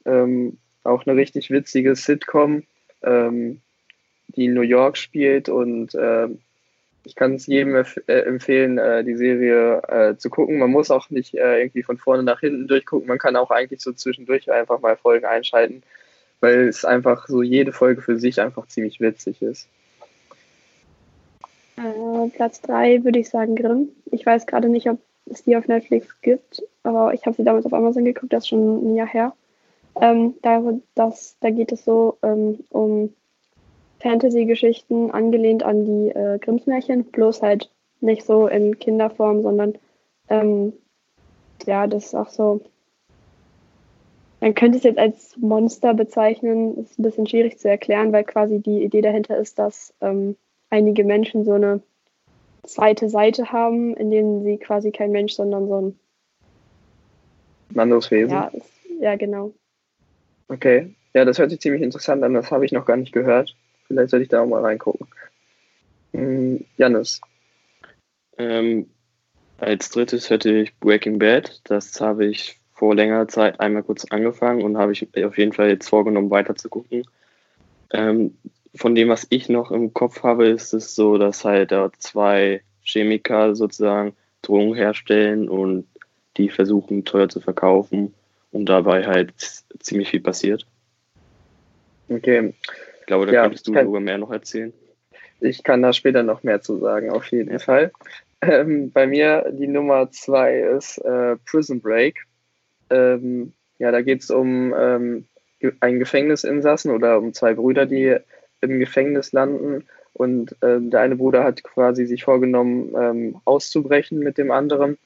Ähm, 0.07 0.59
auch 0.83 1.07
eine 1.07 1.17
richtig 1.17 1.51
witzige 1.51 1.95
Sitcom, 1.95 2.65
ähm, 3.03 3.61
die 4.29 4.47
in 4.47 4.55
New 4.55 4.63
York 4.63 4.97
spielt 4.97 5.49
und 5.49 5.95
äh, 5.95 6.29
ich 7.05 7.15
kann 7.15 7.35
es 7.35 7.47
jedem 7.47 7.75
äh, 7.75 8.13
empfehlen, 8.13 8.79
äh, 8.79 9.05
die 9.05 9.17
Serie 9.17 9.83
äh, 9.89 10.17
zu 10.17 10.29
gucken. 10.29 10.59
Man 10.59 10.71
muss 10.71 10.91
auch 10.91 11.09
nicht 11.11 11.35
äh, 11.35 11.61
irgendwie 11.61 11.83
von 11.83 11.97
vorne 11.97 12.23
nach 12.23 12.41
hinten 12.41 12.69
durchgucken. 12.69 13.09
Man 13.09 13.19
kann 13.19 13.37
auch 13.37 13.51
eigentlich 13.51 13.81
so 13.81 13.93
zwischendurch 13.93 14.51
einfach 14.53 14.81
mal 14.81 14.97
Folgen 14.97 15.25
einschalten 15.25 15.83
weil 16.41 16.69
es 16.69 16.85
einfach 16.85 17.29
so 17.29 17.43
jede 17.43 17.73
Folge 17.73 18.03
für 18.03 18.19
sich 18.19 18.41
einfach 18.41 18.67
ziemlich 18.67 19.01
witzig 19.01 19.43
ist. 19.43 19.69
Äh, 21.77 22.29
Platz 22.31 22.61
3 22.63 23.05
würde 23.05 23.19
ich 23.19 23.31
sagen 23.31 23.57
Grimm. 23.57 23.89
Ich 24.11 24.25
weiß 24.27 24.47
gerade 24.47 24.69
nicht, 24.69 24.89
ob 24.89 24.99
es 25.27 25.45
die 25.45 25.57
auf 25.57 25.69
Netflix 25.69 26.21
gibt, 26.21 26.63
aber 26.83 27.15
ich 27.15 27.25
habe 27.27 27.37
sie 27.37 27.45
damals 27.45 27.67
auf 27.67 27.73
Amazon 27.73 28.05
geguckt, 28.05 28.33
das 28.33 28.45
ist 28.45 28.49
schon 28.49 28.93
ein 28.93 28.97
Jahr 28.97 29.07
her. 29.07 29.33
Ähm, 30.01 30.35
da, 30.43 30.63
das, 30.95 31.37
da 31.41 31.51
geht 31.51 31.73
es 31.73 31.85
so 31.85 32.19
ähm, 32.23 32.61
um 32.71 33.13
Fantasy-Geschichten 34.01 35.11
angelehnt 35.11 35.63
an 35.63 35.85
die 35.85 36.09
äh, 36.11 36.39
Grimms 36.39 36.67
Märchen, 36.67 37.05
bloß 37.05 37.43
halt 37.43 37.71
nicht 38.01 38.25
so 38.25 38.47
in 38.47 38.79
Kinderform, 38.79 39.43
sondern 39.43 39.75
ähm, 40.29 40.73
ja, 41.67 41.87
das 41.87 42.07
ist 42.07 42.15
auch 42.15 42.31
so 42.31 42.63
man 44.41 44.55
könnte 44.55 44.79
es 44.79 44.85
jetzt 44.85 44.99
als 44.99 45.37
Monster 45.37 45.95
bezeichnen, 45.95 46.79
ist 46.79 46.99
ein 46.99 47.03
bisschen 47.03 47.27
schwierig 47.27 47.59
zu 47.59 47.69
erklären, 47.69 48.13
weil 48.13 48.25
quasi 48.25 48.59
die 48.59 48.83
Idee 48.83 49.03
dahinter 49.03 49.37
ist, 49.37 49.59
dass 49.59 49.95
ähm, 50.01 50.37
einige 50.71 51.05
Menschen 51.05 51.45
so 51.45 51.53
eine 51.53 51.83
zweite 52.63 53.09
Seite 53.09 53.53
haben, 53.53 53.95
in 53.97 54.11
denen 54.11 54.43
sie 54.45 54.59
quasi 54.59 54.93
kein 54.93 55.13
Mensch, 55.13 55.35
sondern 55.35 55.69
so 55.69 55.81
ein 55.81 57.79
anderes 57.79 58.11
Wesen. 58.11 58.31
Ja, 58.31 58.47
ist, 58.49 58.71
ja, 59.01 59.17
genau. 59.17 59.53
Okay. 60.49 60.95
Ja, 61.13 61.25
das 61.25 61.39
hört 61.39 61.51
sich 61.51 61.61
ziemlich 61.61 61.83
interessant 61.83 62.23
an, 62.23 62.35
das 62.35 62.51
habe 62.51 62.65
ich 62.65 62.73
noch 62.73 62.87
gar 62.87 62.97
nicht 62.97 63.13
gehört. 63.13 63.57
Vielleicht 63.87 64.11
sollte 64.11 64.23
ich 64.23 64.29
da 64.29 64.43
auch 64.43 64.47
mal 64.47 64.63
reingucken. 64.63 65.09
Hm, 66.13 66.65
Janis. 66.77 67.21
Ähm, 68.39 68.89
als 69.59 69.91
drittes 69.91 70.31
hätte 70.31 70.51
ich 70.53 70.79
Breaking 70.79 71.19
Bad. 71.19 71.61
Das 71.65 72.01
habe 72.01 72.27
ich 72.27 72.60
vor 72.81 72.95
längerer 72.95 73.29
Zeit 73.29 73.61
einmal 73.61 73.83
kurz 73.83 74.07
angefangen 74.07 74.63
und 74.63 74.79
habe 74.79 74.93
ich 74.93 75.07
auf 75.23 75.37
jeden 75.37 75.53
Fall 75.53 75.69
jetzt 75.69 75.91
vorgenommen, 75.91 76.31
weiter 76.31 76.57
zu 76.57 76.71
gucken. 76.71 77.03
Ähm, 77.93 78.39
von 78.75 78.95
dem, 78.95 79.11
was 79.11 79.27
ich 79.29 79.51
noch 79.51 79.71
im 79.71 79.93
Kopf 79.93 80.23
habe, 80.23 80.49
ist 80.49 80.73
es 80.73 80.95
so, 80.95 81.19
dass 81.19 81.45
halt 81.45 81.73
da 81.73 81.91
zwei 81.99 82.63
Chemiker 82.83 83.55
sozusagen 83.55 84.15
Drogen 84.41 84.75
herstellen 84.75 85.51
und 85.51 85.87
die 86.39 86.49
versuchen 86.49 87.05
teuer 87.05 87.29
zu 87.29 87.41
verkaufen 87.43 88.15
und 88.51 88.65
dabei 88.65 89.05
halt 89.05 89.35
ziemlich 89.79 90.09
viel 90.09 90.23
passiert. 90.23 90.65
Okay. 92.09 92.55
Ich 93.01 93.07
glaube, 93.07 93.27
da 93.27 93.33
ja, 93.33 93.43
könntest 93.43 93.69
du 93.69 93.73
kann, 93.73 93.85
sogar 93.85 94.01
mehr 94.01 94.17
noch 94.17 94.31
erzählen. 94.31 94.73
Ich 95.41 95.63
kann 95.65 95.83
da 95.83 95.93
später 95.93 96.23
noch 96.23 96.45
mehr 96.45 96.63
zu 96.63 96.79
sagen, 96.79 97.11
auf 97.11 97.27
jeden. 97.31 97.59
Fall. 97.59 97.93
Ähm, 98.41 98.91
bei 98.91 99.07
mir 99.07 99.53
die 99.53 99.67
Nummer 99.67 100.11
zwei 100.13 100.61
ist 100.61 100.97
äh, 100.97 101.37
Prison 101.45 101.83
Break. 101.83 102.25
Ähm, 102.91 103.53
ja, 103.79 103.91
da 103.91 104.03
geht 104.03 104.23
es 104.23 104.31
um 104.31 104.75
ähm, 104.77 105.25
einen 105.81 105.99
Gefängnisinsassen 105.99 106.91
oder 106.91 107.19
um 107.19 107.33
zwei 107.33 107.55
Brüder, 107.55 107.87
die 107.87 108.17
im 108.61 108.79
Gefängnis 108.79 109.33
landen. 109.33 109.85
Und 110.13 110.57
ähm, 110.63 110.91
der 110.91 111.01
eine 111.01 111.17
Bruder 111.17 111.45
hat 111.45 111.63
quasi 111.63 112.07
sich 112.07 112.25
vorgenommen, 112.25 112.95
ähm, 112.99 113.41
auszubrechen 113.45 114.19
mit 114.19 114.39
dem 114.39 114.51
anderen. 114.51 114.99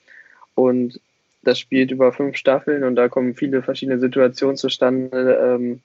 Und 0.54 1.00
das 1.42 1.58
spielt 1.58 1.90
über 1.90 2.12
fünf 2.12 2.36
Staffeln 2.36 2.84
und 2.84 2.96
da 2.96 3.08
kommen 3.08 3.34
viele 3.34 3.62
verschiedene 3.62 3.98
Situationen 3.98 4.56
zustande. 4.56 5.38
Ähm, 5.40 5.80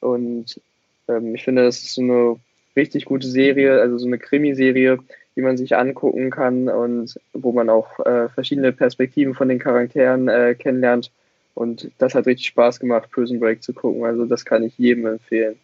und 0.00 0.60
ähm, 1.08 1.34
ich 1.34 1.44
finde, 1.44 1.64
das 1.64 1.78
ist 1.78 1.94
so 1.94 2.02
eine 2.02 2.36
richtig 2.76 3.04
gute 3.04 3.26
Serie, 3.26 3.80
also 3.80 3.98
so 3.98 4.06
eine 4.06 4.18
Krimiserie, 4.18 4.98
die 5.36 5.42
man 5.42 5.56
sich 5.56 5.76
angucken 5.76 6.30
kann 6.30 6.68
und 6.68 7.18
wo 7.32 7.52
man 7.52 7.70
auch 7.70 8.00
äh, 8.00 8.28
verschiedene 8.28 8.72
Perspektiven 8.72 9.34
von 9.34 9.48
den 9.48 9.58
Charakteren 9.58 10.28
äh, 10.28 10.54
kennenlernt. 10.54 11.10
Und 11.58 11.90
das 11.98 12.14
hat 12.14 12.26
richtig 12.26 12.46
Spaß 12.46 12.78
gemacht, 12.78 13.10
Prison 13.10 13.40
Break 13.40 13.64
zu 13.64 13.72
gucken. 13.72 14.04
Also 14.04 14.26
das 14.26 14.44
kann 14.44 14.62
ich 14.62 14.78
jedem 14.78 15.06
empfehlen. 15.06 15.58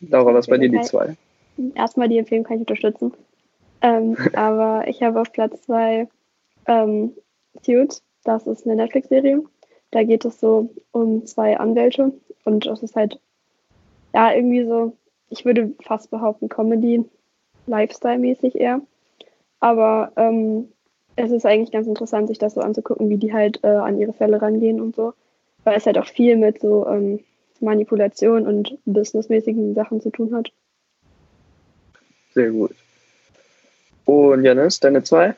Laura, 0.00 0.34
was 0.34 0.48
bei 0.48 0.58
dir 0.58 0.68
die 0.68 0.80
zwei? 0.80 1.16
Erstmal 1.76 2.08
die 2.08 2.18
Empfehlung 2.18 2.44
kann 2.44 2.56
ich 2.56 2.62
unterstützen. 2.62 3.12
Ähm, 3.82 4.16
aber 4.34 4.88
ich 4.88 5.00
habe 5.00 5.20
auf 5.20 5.32
Platz 5.32 5.62
zwei 5.62 6.08
ähm, 6.66 7.12
Suits. 7.64 8.02
Das 8.24 8.48
ist 8.48 8.66
eine 8.66 8.74
Netflix-Serie. 8.74 9.44
Da 9.92 10.02
geht 10.02 10.24
es 10.24 10.40
so 10.40 10.70
um 10.90 11.24
zwei 11.24 11.56
Anwälte 11.56 12.12
und 12.44 12.66
das 12.66 12.82
ist 12.82 12.96
halt 12.96 13.20
ja 14.12 14.32
irgendwie 14.32 14.64
so, 14.64 14.96
ich 15.30 15.44
würde 15.44 15.72
fast 15.82 16.10
behaupten, 16.10 16.48
Comedy, 16.48 17.04
Lifestyle-mäßig 17.68 18.56
eher. 18.56 18.80
Aber 19.60 20.10
ähm, 20.16 20.72
es 21.16 21.30
ist 21.30 21.46
eigentlich 21.46 21.72
ganz 21.72 21.86
interessant, 21.86 22.28
sich 22.28 22.38
das 22.38 22.54
so 22.54 22.60
anzugucken, 22.60 23.08
wie 23.08 23.16
die 23.16 23.32
halt 23.32 23.60
äh, 23.64 23.68
an 23.68 23.98
ihre 23.98 24.12
Fälle 24.12 24.40
rangehen 24.40 24.80
und 24.80 24.94
so. 24.94 25.14
Weil 25.64 25.76
es 25.76 25.86
halt 25.86 25.98
auch 25.98 26.06
viel 26.06 26.36
mit 26.36 26.60
so 26.60 26.86
ähm, 26.86 27.20
Manipulation 27.60 28.46
und 28.46 28.78
businessmäßigen 28.84 29.74
Sachen 29.74 30.00
zu 30.00 30.10
tun 30.10 30.34
hat. 30.34 30.52
Sehr 32.34 32.50
gut. 32.50 32.72
Und 34.04 34.44
Janis, 34.44 34.78
deine 34.78 35.02
zwei? 35.02 35.34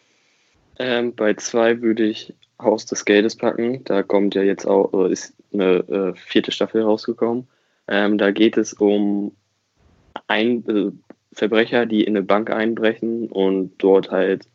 Ähm, 0.78 1.14
bei 1.14 1.35
zwei 1.35 1.80
würde 1.80 2.04
ich 2.04 2.35
Haus 2.61 2.87
des 2.87 3.04
Geldes 3.04 3.37
packen. 3.37 3.85
Da 3.85 4.02
kommt 4.02 4.35
ja 4.35 4.42
jetzt 4.42 4.66
auch, 4.66 5.06
ist 5.06 5.32
eine 5.52 5.76
äh, 5.88 6.14
vierte 6.14 6.52
Staffel 6.52 6.82
rausgekommen. 6.82 7.47
Ähm, 7.87 8.18
da 8.18 8.32
geht 8.32 8.58
es 8.58 8.75
um 8.75 9.32
ein, 10.26 10.66
äh, 10.68 10.90
Verbrecher, 11.32 11.87
die 11.87 12.02
in 12.02 12.16
eine 12.16 12.25
Bank 12.25 12.50
einbrechen 12.50 13.28
und 13.28 13.73
dort 13.78 14.11
halt 14.11 14.47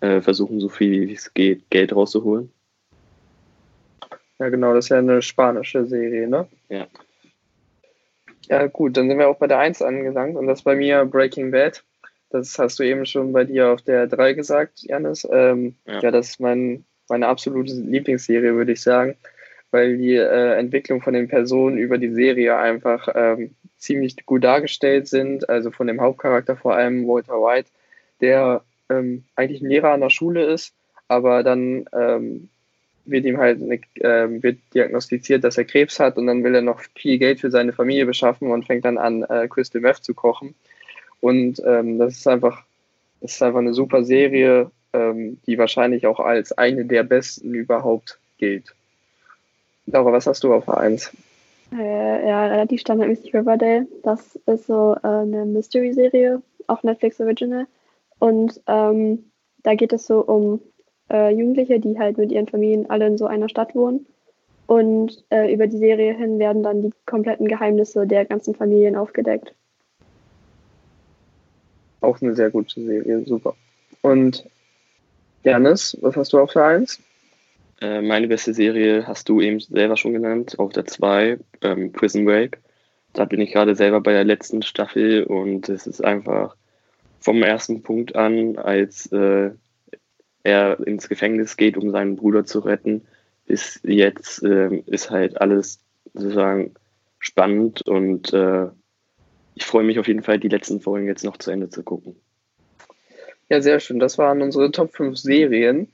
äh, 0.00 0.20
versuchen, 0.20 0.60
so 0.60 0.68
viel 0.68 1.08
wie 1.08 1.14
es 1.14 1.32
geht, 1.34 1.70
Geld 1.70 1.94
rauszuholen. 1.94 2.52
Ja, 4.38 4.48
genau, 4.50 4.74
das 4.74 4.86
ist 4.86 4.88
ja 4.90 4.98
eine 4.98 5.20
spanische 5.20 5.84
Serie, 5.86 6.28
ne? 6.28 6.46
Ja. 6.68 6.86
Ja, 8.48 8.66
gut, 8.66 8.96
dann 8.96 9.08
sind 9.08 9.18
wir 9.18 9.28
auch 9.28 9.36
bei 9.36 9.46
der 9.46 9.58
1 9.58 9.82
angelangt 9.82 10.36
und 10.36 10.46
das 10.46 10.62
bei 10.62 10.74
mir 10.74 11.04
Breaking 11.04 11.50
Bad. 11.50 11.84
Das 12.30 12.58
hast 12.58 12.78
du 12.78 12.82
eben 12.82 13.04
schon 13.04 13.32
bei 13.32 13.44
dir 13.44 13.68
auf 13.68 13.82
der 13.82 14.06
3 14.06 14.34
gesagt, 14.34 14.82
Janis. 14.82 15.26
Ähm, 15.30 15.74
ja. 15.86 16.00
ja. 16.00 16.10
das 16.10 16.30
ist 16.30 16.40
mein, 16.40 16.84
meine 17.08 17.26
absolute 17.26 17.72
Lieblingsserie, 17.72 18.54
würde 18.54 18.72
ich 18.72 18.80
sagen, 18.80 19.16
weil 19.70 19.98
die 19.98 20.14
äh, 20.14 20.54
Entwicklung 20.54 21.02
von 21.02 21.14
den 21.14 21.28
Personen 21.28 21.76
über 21.76 21.98
die 21.98 22.12
Serie 22.12 22.56
einfach 22.56 23.08
ähm, 23.14 23.54
ziemlich 23.76 24.24
gut 24.24 24.44
dargestellt 24.44 25.08
sind. 25.08 25.48
Also 25.48 25.70
von 25.70 25.86
dem 25.86 26.00
Hauptcharakter 26.00 26.56
vor 26.56 26.74
allem 26.74 27.06
Walter 27.06 27.34
White, 27.34 27.70
der 28.20 28.62
ähm, 28.90 29.24
eigentlich 29.36 29.62
ein 29.62 29.68
Lehrer 29.68 29.92
an 29.92 30.00
der 30.00 30.10
Schule 30.10 30.44
ist, 30.44 30.74
aber 31.08 31.42
dann 31.42 31.86
ähm, 31.92 32.48
wird 33.04 33.24
ihm 33.24 33.38
halt 33.38 33.62
eine, 33.62 33.74
äh, 33.74 34.42
wird 34.42 34.58
diagnostiziert, 34.74 35.44
dass 35.44 35.58
er 35.58 35.64
Krebs 35.64 35.98
hat 35.98 36.16
und 36.16 36.26
dann 36.26 36.44
will 36.44 36.54
er 36.54 36.62
noch 36.62 36.80
viel 36.94 37.18
Geld 37.18 37.40
für 37.40 37.50
seine 37.50 37.72
Familie 37.72 38.06
beschaffen 38.06 38.50
und 38.50 38.66
fängt 38.66 38.84
dann 38.84 38.98
an, 38.98 39.22
äh, 39.24 39.48
Crystal 39.48 39.80
Meth 39.80 40.04
zu 40.04 40.14
kochen. 40.14 40.54
Und 41.20 41.60
ähm, 41.66 41.98
das 41.98 42.18
ist 42.18 42.28
einfach, 42.28 42.62
das 43.20 43.32
ist 43.32 43.42
einfach 43.42 43.60
eine 43.60 43.74
super 43.74 44.04
Serie, 44.04 44.70
ähm, 44.92 45.38
die 45.46 45.58
wahrscheinlich 45.58 46.06
auch 46.06 46.20
als 46.20 46.52
eine 46.52 46.84
der 46.84 47.02
besten 47.02 47.54
überhaupt 47.54 48.18
gilt. 48.38 48.74
Laura, 49.86 50.12
was 50.12 50.26
hast 50.26 50.44
du 50.44 50.52
auf 50.52 50.68
A1? 50.68 51.10
Äh, 51.72 52.28
ja, 52.28 52.46
relativ 52.46 52.80
standardmäßig 52.80 53.34
Riverdale. 53.34 53.86
Das 54.02 54.36
ist 54.46 54.66
so 54.66 54.96
äh, 55.02 55.06
eine 55.06 55.44
Mystery-Serie, 55.44 56.42
auch 56.66 56.82
Netflix 56.82 57.20
Original. 57.20 57.66
Und 58.18 58.60
ähm, 58.66 59.30
da 59.62 59.74
geht 59.74 59.92
es 59.92 60.06
so 60.06 60.20
um 60.20 60.60
äh, 61.10 61.30
Jugendliche, 61.30 61.80
die 61.80 61.98
halt 61.98 62.18
mit 62.18 62.32
ihren 62.32 62.48
Familien 62.48 62.90
alle 62.90 63.06
in 63.06 63.18
so 63.18 63.26
einer 63.26 63.48
Stadt 63.48 63.74
wohnen. 63.74 64.06
Und 64.66 65.24
äh, 65.30 65.52
über 65.52 65.66
die 65.66 65.78
Serie 65.78 66.14
hin 66.14 66.38
werden 66.38 66.62
dann 66.62 66.82
die 66.82 66.92
kompletten 67.06 67.48
Geheimnisse 67.48 68.06
der 68.06 68.26
ganzen 68.26 68.54
Familien 68.54 68.96
aufgedeckt. 68.96 69.54
Auch 72.00 72.20
eine 72.20 72.34
sehr 72.34 72.50
gute 72.50 72.80
Serie, 72.80 73.24
super. 73.24 73.54
Und 74.02 74.44
Janis, 75.42 75.96
was 76.02 76.16
hast 76.16 76.32
du 76.32 76.38
auf 76.38 76.52
der 76.52 76.64
1? 76.64 77.00
Äh, 77.80 78.02
meine 78.02 78.28
beste 78.28 78.52
Serie 78.52 79.06
hast 79.06 79.28
du 79.28 79.40
eben 79.40 79.60
selber 79.60 79.96
schon 79.96 80.12
genannt, 80.12 80.58
auf 80.58 80.72
der 80.72 80.84
2, 80.84 81.38
ähm, 81.62 81.92
Prison 81.92 82.24
Break. 82.24 82.58
Da 83.14 83.24
bin 83.24 83.40
ich 83.40 83.52
gerade 83.52 83.74
selber 83.74 84.00
bei 84.00 84.12
der 84.12 84.24
letzten 84.24 84.62
Staffel 84.62 85.24
und 85.24 85.68
es 85.68 85.86
ist 85.86 86.04
einfach 86.04 86.56
vom 87.20 87.42
ersten 87.42 87.82
Punkt 87.82 88.16
an, 88.16 88.58
als 88.58 89.10
äh, 89.12 89.50
er 90.42 90.86
ins 90.86 91.08
Gefängnis 91.08 91.56
geht, 91.56 91.76
um 91.76 91.90
seinen 91.90 92.16
Bruder 92.16 92.44
zu 92.44 92.60
retten, 92.60 93.06
bis 93.46 93.80
jetzt 93.82 94.42
äh, 94.42 94.82
ist 94.86 95.10
halt 95.10 95.40
alles 95.40 95.80
sozusagen 96.14 96.74
spannend 97.18 97.82
und 97.82 98.32
äh, 98.32 98.68
ich 99.54 99.66
freue 99.66 99.84
mich 99.84 99.98
auf 99.98 100.06
jeden 100.06 100.22
Fall, 100.22 100.38
die 100.38 100.48
letzten 100.48 100.80
Folgen 100.80 101.06
jetzt 101.06 101.24
noch 101.24 101.36
zu 101.36 101.50
Ende 101.50 101.68
zu 101.68 101.82
gucken. 101.82 102.14
Ja, 103.48 103.60
sehr 103.60 103.80
schön. 103.80 103.98
Das 103.98 104.18
waren 104.18 104.42
unsere 104.42 104.70
Top 104.70 104.94
5 104.94 105.18
Serien. 105.18 105.88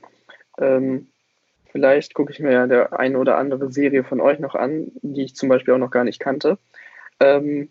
Ähm, 0.59 1.07
vielleicht 1.71 2.13
gucke 2.13 2.31
ich 2.31 2.39
mir 2.39 2.51
ja 2.51 2.67
der 2.67 2.99
eine 2.99 3.17
oder 3.17 3.37
andere 3.37 3.71
Serie 3.71 4.03
von 4.03 4.21
euch 4.21 4.39
noch 4.39 4.55
an, 4.55 4.91
die 5.01 5.23
ich 5.23 5.35
zum 5.35 5.49
Beispiel 5.49 5.73
auch 5.73 5.79
noch 5.79 5.91
gar 5.91 6.03
nicht 6.03 6.19
kannte. 6.19 6.59
Ähm, 7.19 7.69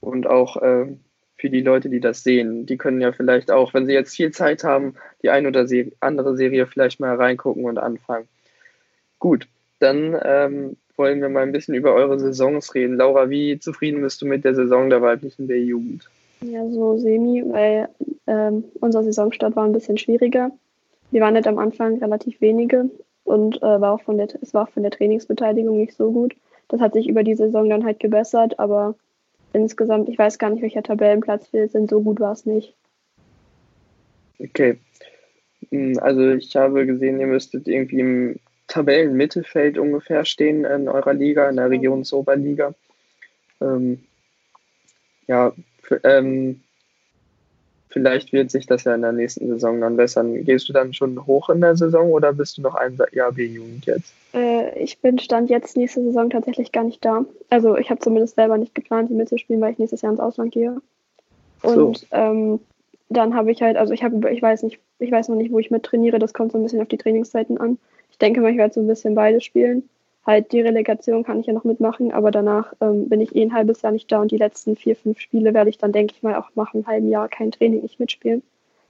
und 0.00 0.26
auch 0.26 0.56
ähm, 0.62 1.00
für 1.36 1.50
die 1.50 1.60
Leute, 1.60 1.88
die 1.88 2.00
das 2.00 2.22
sehen. 2.22 2.66
Die 2.66 2.76
können 2.76 3.00
ja 3.00 3.12
vielleicht 3.12 3.50
auch, 3.50 3.74
wenn 3.74 3.86
sie 3.86 3.92
jetzt 3.92 4.16
viel 4.16 4.30
Zeit 4.30 4.64
haben, 4.64 4.94
die 5.22 5.30
eine 5.30 5.48
oder 5.48 5.66
andere 6.00 6.36
Serie 6.36 6.66
vielleicht 6.66 6.98
mal 7.00 7.14
reingucken 7.14 7.64
und 7.64 7.78
anfangen. 7.78 8.26
Gut, 9.18 9.46
dann 9.78 10.18
ähm, 10.22 10.76
wollen 10.96 11.20
wir 11.20 11.28
mal 11.28 11.42
ein 11.42 11.52
bisschen 11.52 11.74
über 11.74 11.94
eure 11.94 12.18
Saisons 12.18 12.74
reden. 12.74 12.96
Laura, 12.96 13.28
wie 13.28 13.58
zufrieden 13.58 14.00
bist 14.00 14.22
du 14.22 14.26
mit 14.26 14.44
der 14.44 14.54
Saison 14.54 14.88
der 14.88 15.02
weiblichen 15.02 15.46
B-Jugend? 15.46 16.08
Ja, 16.40 16.68
so 16.68 16.96
semi, 16.98 17.44
weil 17.46 17.88
ähm, 18.26 18.64
unser 18.80 19.02
Saisonstart 19.02 19.56
war 19.56 19.64
ein 19.64 19.72
bisschen 19.72 19.98
schwieriger. 19.98 20.50
Wir 21.10 21.20
waren 21.20 21.34
nicht 21.34 21.46
am 21.46 21.58
Anfang 21.58 21.98
relativ 21.98 22.40
wenige 22.40 22.90
und 23.24 23.62
äh, 23.62 23.80
war 23.80 23.92
auch 23.92 24.02
von 24.02 24.18
der, 24.18 24.28
es 24.40 24.54
war 24.54 24.64
auch 24.64 24.70
von 24.70 24.82
der 24.82 24.92
Trainingsbeteiligung 24.92 25.78
nicht 25.78 25.94
so 25.94 26.12
gut. 26.12 26.34
Das 26.68 26.80
hat 26.80 26.94
sich 26.94 27.08
über 27.08 27.22
die 27.22 27.36
Saison 27.36 27.68
dann 27.68 27.84
halt 27.84 28.00
gebessert, 28.00 28.58
aber 28.58 28.96
insgesamt, 29.56 30.08
ich 30.08 30.18
weiß 30.18 30.38
gar 30.38 30.50
nicht, 30.50 30.62
welcher 30.62 30.82
Tabellenplatz 30.82 31.52
wir 31.52 31.68
sind, 31.68 31.90
so 31.90 32.02
gut 32.02 32.20
war 32.20 32.32
es 32.32 32.46
nicht. 32.46 32.74
Okay. 34.38 34.78
Hm, 35.70 35.98
also 36.00 36.30
ich 36.30 36.54
habe 36.54 36.86
gesehen, 36.86 37.18
ihr 37.18 37.26
müsstet 37.26 37.66
irgendwie 37.66 38.00
im 38.00 38.36
Tabellenmittelfeld 38.68 39.78
ungefähr 39.78 40.24
stehen 40.24 40.64
in 40.64 40.88
eurer 40.88 41.14
Liga, 41.14 41.48
in 41.48 41.56
der 41.56 41.70
Regionsoberliga. 41.70 42.74
Ähm, 43.60 44.04
ja, 45.26 45.52
für, 45.82 46.00
ähm, 46.04 46.62
vielleicht 47.96 48.30
wird 48.34 48.50
sich 48.50 48.66
das 48.66 48.84
ja 48.84 48.94
in 48.94 49.00
der 49.00 49.12
nächsten 49.12 49.48
Saison 49.48 49.80
dann 49.80 49.96
bessern. 49.96 50.44
Gehst 50.44 50.68
du 50.68 50.74
dann 50.74 50.92
schon 50.92 51.26
hoch 51.26 51.48
in 51.48 51.62
der 51.62 51.76
Saison 51.76 52.10
oder 52.10 52.34
bist 52.34 52.58
du 52.58 52.60
noch 52.60 52.74
ein 52.74 52.98
Jahr 53.12 53.32
B-Jugend 53.32 53.86
jetzt? 53.86 54.12
Äh, 54.34 54.78
ich 54.78 54.98
bin 55.00 55.18
Stand 55.18 55.48
jetzt 55.48 55.78
nächste 55.78 56.02
Saison 56.02 56.28
tatsächlich 56.28 56.72
gar 56.72 56.84
nicht 56.84 57.02
da. 57.02 57.24
Also 57.48 57.74
ich 57.78 57.88
habe 57.88 57.98
zumindest 58.00 58.34
selber 58.34 58.58
nicht 58.58 58.74
geplant, 58.74 59.08
die 59.08 59.14
mitzuspielen, 59.14 59.62
weil 59.62 59.72
ich 59.72 59.78
nächstes 59.78 60.02
Jahr 60.02 60.12
ins 60.12 60.20
Ausland 60.20 60.52
gehe. 60.52 60.76
Und 61.62 61.96
so. 61.96 62.06
ähm, 62.10 62.60
dann 63.08 63.34
habe 63.34 63.50
ich 63.50 63.62
halt, 63.62 63.78
also 63.78 63.94
ich 63.94 64.04
habe, 64.04 64.30
ich 64.30 64.42
weiß 64.42 64.64
nicht, 64.64 64.78
ich 64.98 65.10
weiß 65.10 65.30
noch 65.30 65.36
nicht, 65.36 65.50
wo 65.50 65.58
ich 65.58 65.70
mit 65.70 65.82
trainiere, 65.82 66.18
das 66.18 66.34
kommt 66.34 66.52
so 66.52 66.58
ein 66.58 66.64
bisschen 66.64 66.82
auf 66.82 66.88
die 66.88 66.98
Trainingszeiten 66.98 67.56
an. 67.56 67.78
Ich 68.10 68.18
denke 68.18 68.42
mal, 68.42 68.50
ich 68.50 68.58
werde 68.58 68.74
so 68.74 68.80
ein 68.80 68.88
bisschen 68.88 69.14
beides 69.14 69.42
spielen 69.42 69.88
halt 70.26 70.52
die 70.52 70.60
Relegation 70.60 71.22
kann 71.22 71.40
ich 71.40 71.46
ja 71.46 71.52
noch 71.52 71.64
mitmachen, 71.64 72.12
aber 72.12 72.30
danach 72.30 72.72
ähm, 72.80 73.08
bin 73.08 73.20
ich 73.20 73.34
eh 73.36 73.42
ein 73.42 73.54
halbes 73.54 73.82
Jahr 73.82 73.92
nicht 73.92 74.10
da 74.10 74.20
und 74.20 74.32
die 74.32 74.36
letzten 74.36 74.76
vier, 74.76 74.96
fünf 74.96 75.20
Spiele 75.20 75.54
werde 75.54 75.70
ich 75.70 75.78
dann, 75.78 75.92
denke 75.92 76.14
ich 76.16 76.22
mal, 76.22 76.34
auch 76.34 76.50
nach 76.56 76.74
einem 76.74 76.86
halben 76.86 77.08
Jahr 77.08 77.28
kein 77.28 77.52
Training 77.52 77.82
nicht 77.82 78.00
mitspielen. 78.00 78.42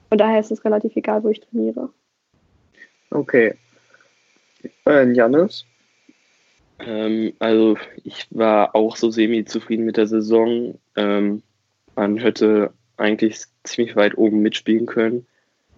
Und 0.09 0.19
daher 0.19 0.39
ist 0.39 0.51
es 0.51 0.65
relativ 0.65 0.95
egal, 0.95 1.23
wo 1.23 1.29
ich 1.29 1.41
trainiere. 1.41 1.89
Okay. 3.11 3.55
Äh, 4.85 5.11
Janis? 5.11 5.65
Ähm, 6.79 7.33
also 7.39 7.77
ich 8.03 8.27
war 8.31 8.75
auch 8.75 8.95
so 8.95 9.11
semi-zufrieden 9.11 9.85
mit 9.85 9.97
der 9.97 10.07
Saison. 10.07 10.79
Ähm, 10.95 11.43
man 11.95 12.17
hätte 12.17 12.71
eigentlich 12.97 13.43
ziemlich 13.63 13.95
weit 13.95 14.17
oben 14.17 14.41
mitspielen 14.41 14.85
können. 14.85 15.27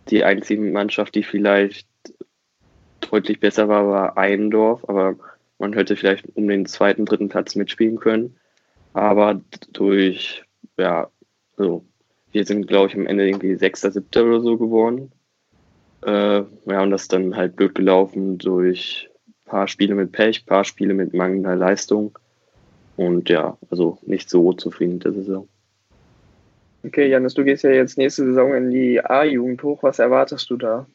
Die 0.10 0.24
einzige 0.24 0.62
Mannschaft, 0.62 1.16
die 1.16 1.24
vielleicht 1.24 1.88
deutlich 3.02 3.40
besser 3.40 3.68
war, 3.68 3.88
war 3.88 4.18
Eindorf, 4.18 4.88
aber 4.88 5.16
man 5.60 5.74
hätte 5.74 5.96
vielleicht 5.96 6.26
um 6.36 6.48
den 6.48 6.66
zweiten, 6.66 7.06
dritten 7.06 7.30
Platz 7.30 7.56
mitspielen 7.56 8.00
können. 8.00 8.36
Aber 8.94 9.42
durch, 9.72 10.44
ja, 10.78 11.10
so, 11.58 11.86
wir 12.32 12.46
sind, 12.46 12.68
glaube 12.68 12.88
ich, 12.88 12.96
am 12.96 13.06
Ende 13.06 13.28
irgendwie 13.28 13.56
Sechster, 13.56 13.92
Siebter 13.92 14.26
oder 14.26 14.42
so 14.42 14.58
geworden. 14.58 15.12
Äh, 16.06 16.44
ja, 16.66 16.82
und 16.82 16.92
das 16.92 17.04
ist 17.04 17.14
dann 17.14 17.36
halt 17.36 17.56
blöd 17.56 17.76
gelaufen 17.76 18.38
durch 18.38 19.10
ein 19.28 19.34
paar 19.46 19.68
Spiele 19.68 19.96
mit 19.96 20.12
Pech, 20.12 20.44
ein 20.44 20.46
paar 20.46 20.64
Spiele 20.64 20.94
mit 20.94 21.14
mangelnder 21.14 21.56
Leistung. 21.56 22.18
Und 22.96 23.30
ja, 23.30 23.58
also 23.70 23.98
nicht 24.06 24.30
so 24.30 24.54
zufrieden 24.54 24.96
mit 24.96 25.06
der 25.06 25.14
Saison. 25.14 25.48
Okay, 26.86 27.08
Janis, 27.08 27.34
du 27.34 27.44
gehst 27.44 27.64
ja 27.64 27.72
jetzt 27.72 27.98
nächste 27.98 28.26
Saison 28.26 28.54
in 28.54 28.72
die 28.72 29.04
A-Jugend 29.04 29.62
hoch. 29.64 29.84
Was 29.84 30.00
erwartest 30.00 30.50
du 30.50 30.56
da? 30.56 30.88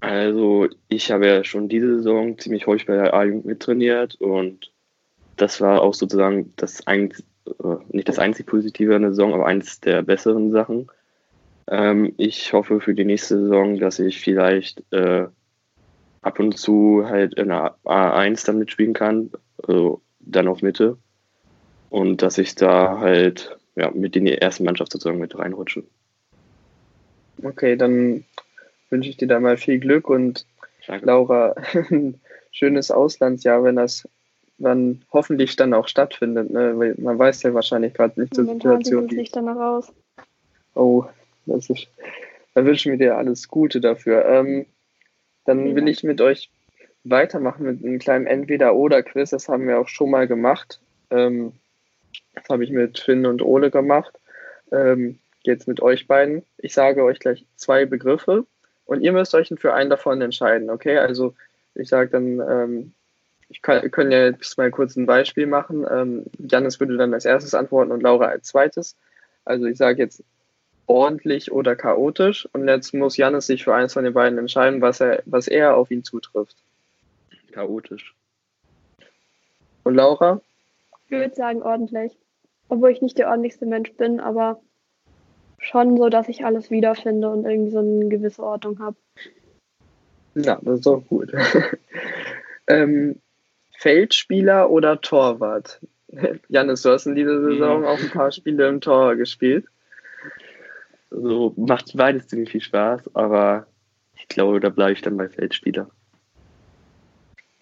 Also 0.00 0.68
ich 0.88 1.10
habe 1.10 1.26
ja 1.26 1.44
schon 1.44 1.68
diese 1.68 1.96
Saison 1.96 2.38
ziemlich 2.38 2.66
häufig 2.66 2.86
bei 2.86 2.96
der 2.96 3.14
A-Jugend 3.14 3.46
mittrainiert 3.46 4.14
und 4.16 4.72
das 5.36 5.60
war 5.60 5.82
auch 5.82 5.94
sozusagen 5.94 6.52
das 6.56 6.86
ein, 6.86 7.12
äh, 7.46 7.76
nicht 7.88 8.08
das 8.08 8.18
einzig 8.18 8.46
Positive 8.46 8.94
an 8.94 9.02
der 9.02 9.10
Saison, 9.10 9.34
aber 9.34 9.46
eines 9.46 9.80
der 9.80 10.02
besseren 10.02 10.52
Sachen. 10.52 10.88
Ähm, 11.66 12.14
ich 12.16 12.52
hoffe 12.52 12.80
für 12.80 12.94
die 12.94 13.04
nächste 13.04 13.40
Saison, 13.40 13.78
dass 13.78 13.98
ich 13.98 14.20
vielleicht 14.20 14.82
äh, 14.92 15.26
ab 16.22 16.38
und 16.38 16.56
zu 16.56 17.04
halt 17.08 17.34
in 17.34 17.48
der 17.48 17.76
A1 17.84 18.46
dann 18.46 18.58
mitspielen 18.58 18.94
kann, 18.94 19.30
also 19.66 20.00
dann 20.20 20.48
auf 20.48 20.62
Mitte 20.62 20.96
und 21.90 22.22
dass 22.22 22.38
ich 22.38 22.54
da 22.54 23.00
halt 23.00 23.56
ja, 23.76 23.90
mit 23.90 24.16
in 24.16 24.24
die 24.24 24.32
erste 24.32 24.64
Mannschaft 24.64 24.92
sozusagen 24.92 25.18
mit 25.18 25.38
reinrutsche. 25.38 25.84
Okay, 27.42 27.76
dann 27.76 28.24
wünsche 28.90 29.10
ich 29.10 29.16
dir 29.16 29.28
da 29.28 29.40
mal 29.40 29.56
viel 29.56 29.78
Glück 29.78 30.08
und 30.08 30.46
Danke. 30.88 31.06
Laura, 31.06 31.54
ein 31.90 32.20
schönes 32.50 32.90
Auslandsjahr, 32.90 33.62
wenn 33.62 33.76
das 33.76 34.08
dann 34.56 35.04
hoffentlich 35.12 35.54
dann 35.56 35.74
auch 35.74 35.86
stattfindet. 35.86 36.50
Ne? 36.50 36.78
Weil 36.78 36.94
man 36.98 37.18
weiß 37.18 37.42
ja 37.42 37.54
wahrscheinlich 37.54 37.94
gerade 37.94 38.20
nicht 38.20 38.34
zur 38.34 38.46
Situation. 38.46 39.02
Sieht 39.02 39.12
es 39.12 39.18
nicht 39.18 39.36
danach 39.36 39.56
aus. 39.56 39.92
Oh, 40.74 41.04
das 41.46 41.70
ist, 41.70 41.88
da 42.54 42.64
wünschen 42.64 42.92
wir 42.92 42.98
dir 42.98 43.16
alles 43.16 43.48
Gute 43.48 43.80
dafür. 43.80 44.24
Ähm, 44.24 44.66
dann 45.44 45.76
will 45.76 45.88
ich 45.88 46.02
mit 46.02 46.20
euch 46.20 46.50
weitermachen 47.04 47.64
mit 47.64 47.84
einem 47.84 47.98
kleinen 47.98 48.26
Entweder-Oder-Quiz. 48.26 49.30
Das 49.30 49.48
haben 49.48 49.68
wir 49.68 49.78
auch 49.78 49.88
schon 49.88 50.10
mal 50.10 50.26
gemacht. 50.26 50.80
Ähm, 51.10 51.52
das 52.34 52.48
habe 52.48 52.64
ich 52.64 52.70
mit 52.70 52.98
Finn 52.98 53.26
und 53.26 53.42
Ole 53.42 53.70
gemacht. 53.70 54.18
Ähm, 54.72 55.18
jetzt 55.42 55.68
mit 55.68 55.80
euch 55.80 56.06
beiden. 56.06 56.42
Ich 56.58 56.74
sage 56.74 57.04
euch 57.04 57.18
gleich 57.18 57.46
zwei 57.56 57.84
Begriffe 57.86 58.46
und 58.88 59.02
ihr 59.02 59.12
müsst 59.12 59.34
euch 59.34 59.52
für 59.58 59.74
einen 59.74 59.90
davon 59.90 60.20
entscheiden, 60.22 60.70
okay? 60.70 60.96
Also 60.96 61.34
ich 61.74 61.90
sage 61.90 62.10
dann, 62.10 62.40
ähm, 62.40 62.92
ich 63.50 63.60
kann, 63.60 63.88
können 63.90 64.10
ja 64.10 64.24
jetzt 64.24 64.56
mal 64.56 64.70
kurz 64.70 64.96
ein 64.96 65.04
Beispiel 65.04 65.46
machen. 65.46 65.86
Ähm, 65.90 66.24
Janis 66.38 66.80
würde 66.80 66.96
dann 66.96 67.12
als 67.12 67.26
erstes 67.26 67.54
antworten 67.54 67.92
und 67.92 68.02
Laura 68.02 68.26
als 68.26 68.48
zweites. 68.48 68.96
Also 69.44 69.66
ich 69.66 69.76
sage 69.76 70.02
jetzt 70.02 70.24
ordentlich 70.86 71.52
oder 71.52 71.76
chaotisch 71.76 72.48
und 72.54 72.66
jetzt 72.66 72.94
muss 72.94 73.18
Janis 73.18 73.46
sich 73.46 73.62
für 73.62 73.74
eins 73.74 73.92
von 73.92 74.04
den 74.04 74.14
beiden 74.14 74.38
entscheiden, 74.38 74.80
was 74.80 75.02
er, 75.02 75.22
was 75.26 75.48
er 75.48 75.76
auf 75.76 75.90
ihn 75.90 76.02
zutrifft. 76.02 76.56
Chaotisch. 77.52 78.14
Und 79.84 79.96
Laura? 79.96 80.40
Ich 81.04 81.10
würde 81.10 81.34
sagen 81.34 81.62
ordentlich. 81.62 82.16
Obwohl 82.70 82.90
ich 82.90 83.02
nicht 83.02 83.18
der 83.18 83.28
ordentlichste 83.28 83.66
Mensch 83.66 83.92
bin, 83.92 84.18
aber 84.18 84.62
schon 85.58 85.96
so, 85.96 86.08
dass 86.08 86.28
ich 86.28 86.44
alles 86.44 86.70
wiederfinde 86.70 87.28
und 87.28 87.44
irgendwie 87.44 87.70
so 87.70 87.78
eine 87.78 88.08
gewisse 88.08 88.42
Ordnung 88.42 88.78
habe. 88.78 88.96
Ja, 90.34 90.58
das 90.62 90.80
ist 90.80 90.86
auch 90.86 91.04
gut. 91.06 91.32
ähm, 92.68 93.20
Feldspieler 93.76 94.70
oder 94.70 95.00
Torwart? 95.00 95.80
Janis, 96.48 96.82
du 96.82 96.90
hast 96.90 97.06
in 97.06 97.14
dieser 97.14 97.40
Saison 97.40 97.84
auch 97.84 97.98
ein 97.98 98.10
paar 98.10 98.32
Spiele 98.32 98.68
im 98.68 98.80
Tor 98.80 99.16
gespielt. 99.16 99.66
So 101.10 101.54
macht 101.56 101.96
beides 101.96 102.28
ziemlich 102.28 102.50
viel 102.50 102.60
Spaß, 102.60 103.14
aber 103.14 103.66
ich 104.14 104.28
glaube, 104.28 104.60
da 104.60 104.68
bleibe 104.68 104.92
ich 104.92 105.02
dann 105.02 105.16
bei 105.16 105.28
Feldspieler. 105.28 105.90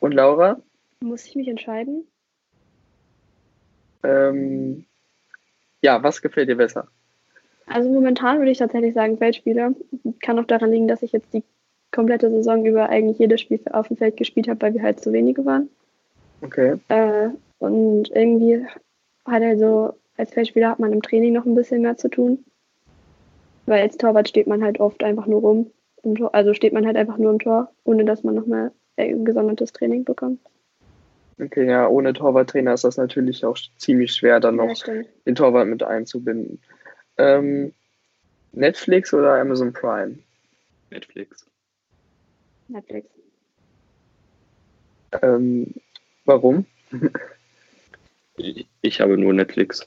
Und 0.01 0.13
Laura? 0.13 0.61
Muss 1.01 1.27
ich 1.27 1.35
mich 1.37 1.49
entscheiden? 1.49 2.07
Ähm, 4.03 4.87
ja, 5.83 6.03
was 6.03 6.23
gefällt 6.23 6.49
dir 6.49 6.57
besser? 6.57 6.89
Also 7.67 7.91
momentan 7.91 8.39
würde 8.39 8.51
ich 8.51 8.59
tatsächlich 8.59 8.95
sagen 8.95 9.19
Feldspieler. 9.19 9.75
Kann 10.21 10.39
auch 10.39 10.45
daran 10.45 10.71
liegen, 10.71 10.89
dass 10.89 11.03
ich 11.03 11.13
jetzt 11.13 11.35
die 11.35 11.43
komplette 11.91 12.31
Saison 12.31 12.65
über 12.65 12.89
eigentlich 12.89 13.19
jedes 13.19 13.41
Spiel 13.41 13.61
auf 13.73 13.89
dem 13.89 13.97
Feld 13.97 14.17
gespielt 14.17 14.49
habe, 14.49 14.61
weil 14.63 14.75
wir 14.75 14.83
halt 14.83 15.01
zu 15.01 15.13
wenige 15.13 15.45
waren. 15.45 15.69
Okay. 16.43 16.77
Äh, 16.89 17.29
und 17.59 18.11
irgendwie 18.11 18.65
hat 19.25 19.43
also 19.43 19.95
als 20.17 20.31
Feldspieler 20.33 20.71
hat 20.71 20.79
man 20.79 20.93
im 20.93 21.03
Training 21.03 21.33
noch 21.33 21.45
ein 21.45 21.55
bisschen 21.55 21.83
mehr 21.83 21.97
zu 21.97 22.09
tun. 22.09 22.45
Weil 23.67 23.83
als 23.83 23.97
Torwart 23.97 24.29
steht 24.29 24.47
man 24.47 24.63
halt 24.63 24.79
oft 24.79 25.03
einfach 25.03 25.27
nur 25.27 25.41
rum. 25.41 25.71
Also 26.33 26.55
steht 26.55 26.73
man 26.73 26.87
halt 26.87 26.97
einfach 26.97 27.19
nur 27.19 27.33
im 27.33 27.41
Tor, 27.41 27.73
ohne 27.85 28.05
dass 28.05 28.23
man 28.23 28.37
noch 28.37 28.47
mal 28.47 28.71
gesondertes 28.97 29.73
Training 29.73 30.05
bekommt. 30.05 30.41
Okay, 31.39 31.69
ja, 31.69 31.87
ohne 31.89 32.15
Torwarttrainer 32.15 32.73
ist 32.73 32.85
das 32.85 32.97
natürlich 32.97 33.45
auch 33.45 33.59
ziemlich 33.77 34.13
schwer, 34.13 34.41
dann 34.41 34.57
noch 34.57 34.75
ja, 34.87 35.03
den 35.27 35.35
Torwart 35.35 35.67
mit 35.67 35.83
einzubinden. 35.83 36.61
Ähm, 37.19 37.73
Netflix 38.53 39.13
oder 39.13 39.35
Amazon 39.41 39.73
Prime? 39.73 40.19
Netflix. 40.91 41.47
Netflix. 42.69 43.09
Ähm, 45.23 45.75
warum? 46.25 46.67
ich, 48.37 48.67
ich 48.83 49.01
habe 49.01 49.17
nur 49.17 49.33
Netflix. 49.33 49.87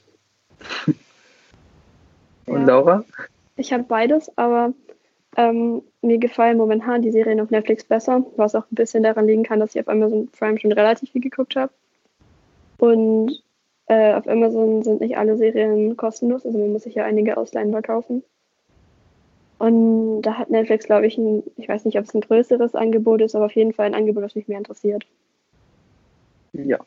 Und 2.46 2.60
ja. 2.60 2.66
Laura? 2.66 3.04
Ich 3.56 3.72
habe 3.72 3.84
beides, 3.84 4.36
aber 4.36 4.72
ähm, 5.36 5.82
mir 6.02 6.18
gefallen 6.18 6.56
momentan 6.56 7.02
die 7.02 7.12
Serien 7.12 7.40
auf 7.40 7.50
Netflix 7.50 7.84
besser, 7.84 8.24
was 8.36 8.54
auch 8.54 8.64
ein 8.70 8.74
bisschen 8.74 9.02
daran 9.02 9.26
liegen 9.26 9.44
kann, 9.44 9.60
dass 9.60 9.74
ich 9.74 9.80
auf 9.80 9.88
Amazon 9.88 10.28
Prime 10.28 10.58
schon 10.58 10.72
relativ 10.72 11.10
viel 11.10 11.20
geguckt 11.20 11.56
habe. 11.56 11.72
Und 12.78 13.42
äh, 13.90 14.14
auf 14.14 14.28
Amazon 14.28 14.84
sind 14.84 15.00
nicht 15.00 15.18
alle 15.18 15.36
Serien 15.36 15.96
kostenlos, 15.96 16.46
also 16.46 16.56
man 16.56 16.72
muss 16.72 16.84
sich 16.84 16.94
ja 16.94 17.04
einige 17.04 17.36
ausleihen 17.36 17.72
kaufen. 17.82 18.22
Und 19.58 20.22
da 20.22 20.38
hat 20.38 20.48
Netflix, 20.48 20.86
glaube 20.86 21.08
ich, 21.08 21.18
ein, 21.18 21.42
ich 21.56 21.68
weiß 21.68 21.84
nicht, 21.84 21.98
ob 21.98 22.04
es 22.04 22.14
ein 22.14 22.20
größeres 22.20 22.76
Angebot 22.76 23.20
ist, 23.20 23.34
aber 23.34 23.46
auf 23.46 23.56
jeden 23.56 23.72
Fall 23.72 23.86
ein 23.86 23.96
Angebot, 23.96 24.22
das 24.22 24.36
mich 24.36 24.46
mehr 24.46 24.58
interessiert. 24.58 25.04
Ja. 26.52 26.78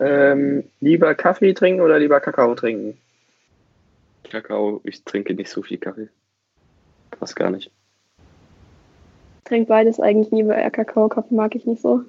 Ähm, 0.00 0.64
lieber 0.80 1.14
Kaffee 1.14 1.52
trinken 1.52 1.82
oder 1.82 1.98
lieber 1.98 2.18
Kakao 2.18 2.54
trinken? 2.54 2.96
Kakao, 4.30 4.80
ich 4.84 5.04
trinke 5.04 5.34
nicht 5.34 5.50
so 5.50 5.62
viel 5.62 5.76
Kaffee. 5.76 6.08
Fast 7.18 7.36
gar 7.36 7.50
nicht. 7.50 7.70
Ich 9.38 9.44
trinke 9.44 9.68
beides 9.68 10.00
eigentlich 10.00 10.32
nie, 10.32 10.46
weil 10.46 10.70
Kakao, 10.70 11.10
Kaffee 11.10 11.34
mag 11.34 11.54
ich 11.54 11.66
nicht 11.66 11.82
so. 11.82 12.04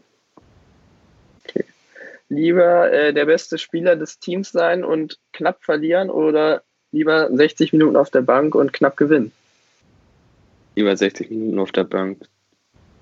Lieber 2.30 2.92
äh, 2.92 3.14
der 3.14 3.26
beste 3.26 3.58
Spieler 3.58 3.96
des 3.96 4.20
Teams 4.20 4.52
sein 4.52 4.84
und 4.84 5.20
knapp 5.34 5.64
verlieren 5.64 6.10
oder 6.10 6.62
lieber 6.92 7.30
60 7.32 7.74
Minuten 7.74 7.96
auf 7.96 8.12
der 8.12 8.22
Bank 8.22 8.56
und 8.56 8.72
knapp 8.72 8.98
gewinnen? 8.98 9.32
Lieber 10.76 10.96
60 10.96 11.30
Minuten 11.32 11.60
auf 11.60 11.72
der 11.72 11.84
Bank. 11.84 12.28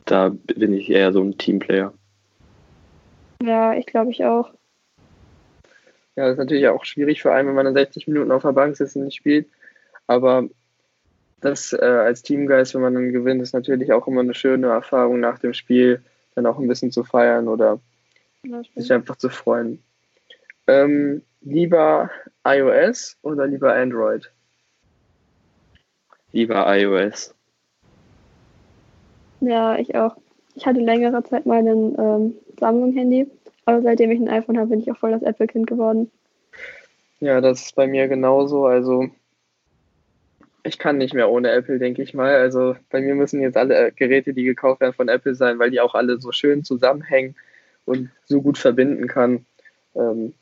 Da 0.05 0.29
bin 0.29 0.73
ich 0.73 0.89
eher 0.89 1.11
so 1.11 1.21
ein 1.21 1.37
Teamplayer. 1.37 1.93
Ja, 3.43 3.73
ich 3.73 3.85
glaube 3.85 4.11
ich 4.11 4.23
auch. 4.23 4.49
Ja, 6.15 6.23
das 6.23 6.31
ist 6.33 6.39
natürlich 6.39 6.67
auch 6.69 6.85
schwierig 6.85 7.21
für 7.21 7.33
einen, 7.33 7.49
wenn 7.49 7.55
man 7.55 7.65
dann 7.65 7.75
60 7.75 8.07
Minuten 8.07 8.31
auf 8.31 8.41
der 8.41 8.53
Bank 8.53 8.77
sitzt 8.77 8.95
und 8.95 9.03
nicht 9.03 9.17
spielt. 9.17 9.47
Aber 10.07 10.47
das 11.41 11.73
äh, 11.73 11.85
als 11.85 12.23
Teamgeist, 12.23 12.73
wenn 12.73 12.81
man 12.81 12.93
dann 12.93 13.11
gewinnt, 13.11 13.41
ist 13.41 13.53
natürlich 13.53 13.91
auch 13.91 14.07
immer 14.07 14.21
eine 14.21 14.33
schöne 14.33 14.67
Erfahrung 14.67 15.19
nach 15.19 15.37
dem 15.37 15.53
Spiel, 15.53 16.01
dann 16.33 16.45
auch 16.45 16.57
ein 16.57 16.67
bisschen 16.67 16.91
zu 16.91 17.03
feiern 17.03 17.47
oder 17.47 17.79
sich 18.76 18.91
einfach 18.91 19.15
zu 19.17 19.30
freuen. 19.30 19.84
Ähm, 20.67 21.21
lieber 21.41 22.10
iOS 22.45 23.17
oder 23.21 23.47
lieber 23.47 23.73
Android? 23.73 24.32
Lieber 26.32 26.65
iOS. 26.78 27.34
Ja, 29.39 29.78
ich 29.78 29.95
auch. 29.95 30.17
Ich 30.56 30.65
hatte 30.65 30.80
längere 30.80 31.23
Zeit 31.23 31.45
mal 31.45 31.60
ein 31.60 31.95
ähm, 31.97 32.34
Samsung-Handy 32.60 33.30
aber 33.67 33.82
seitdem 33.82 34.12
ich 34.12 34.19
ein 34.19 34.30
iPhone 34.30 34.58
habe, 34.58 34.69
bin 34.69 34.80
ich 34.80 34.89
auch 34.89 34.97
voll 34.97 35.12
das 35.12 35.21
Apple-Kind 35.23 35.67
geworden. 35.67 36.10
Ja, 37.19 37.41
das 37.41 37.65
ist 37.65 37.76
bei 37.76 37.86
mir 37.86 38.08
genauso. 38.08 38.65
Also 38.65 39.10
ich 40.63 40.80
kann 40.80 40.97
nicht 40.97 41.13
mehr 41.13 41.30
ohne 41.30 41.52
Apple, 41.52 41.78
denke 41.78 42.02
ich 42.02 42.13
mal. 42.13 42.34
Also 42.36 42.78
bei 42.89 43.02
mir 43.02 43.13
müssen 43.13 43.41
jetzt 43.41 43.58
alle 43.58 43.91
Geräte, 43.91 44.34
die 44.34 44.45
gekauft 44.45 44.80
werden 44.80 44.93
von 44.93 45.10
Apple 45.10 45.36
sein, 45.36 45.60
weil 45.60 45.69
die 45.69 45.82
auch 45.82 45.95
alle 45.95 46.17
so 46.17 46.32
schön 46.32 46.63
zusammenhängen 46.63 47.36
und 47.88 48.10
so 48.26 48.41
gut 48.41 48.58
verbinden 48.58 49.08
kann. 49.08 49.45
Ähm, 49.95 50.34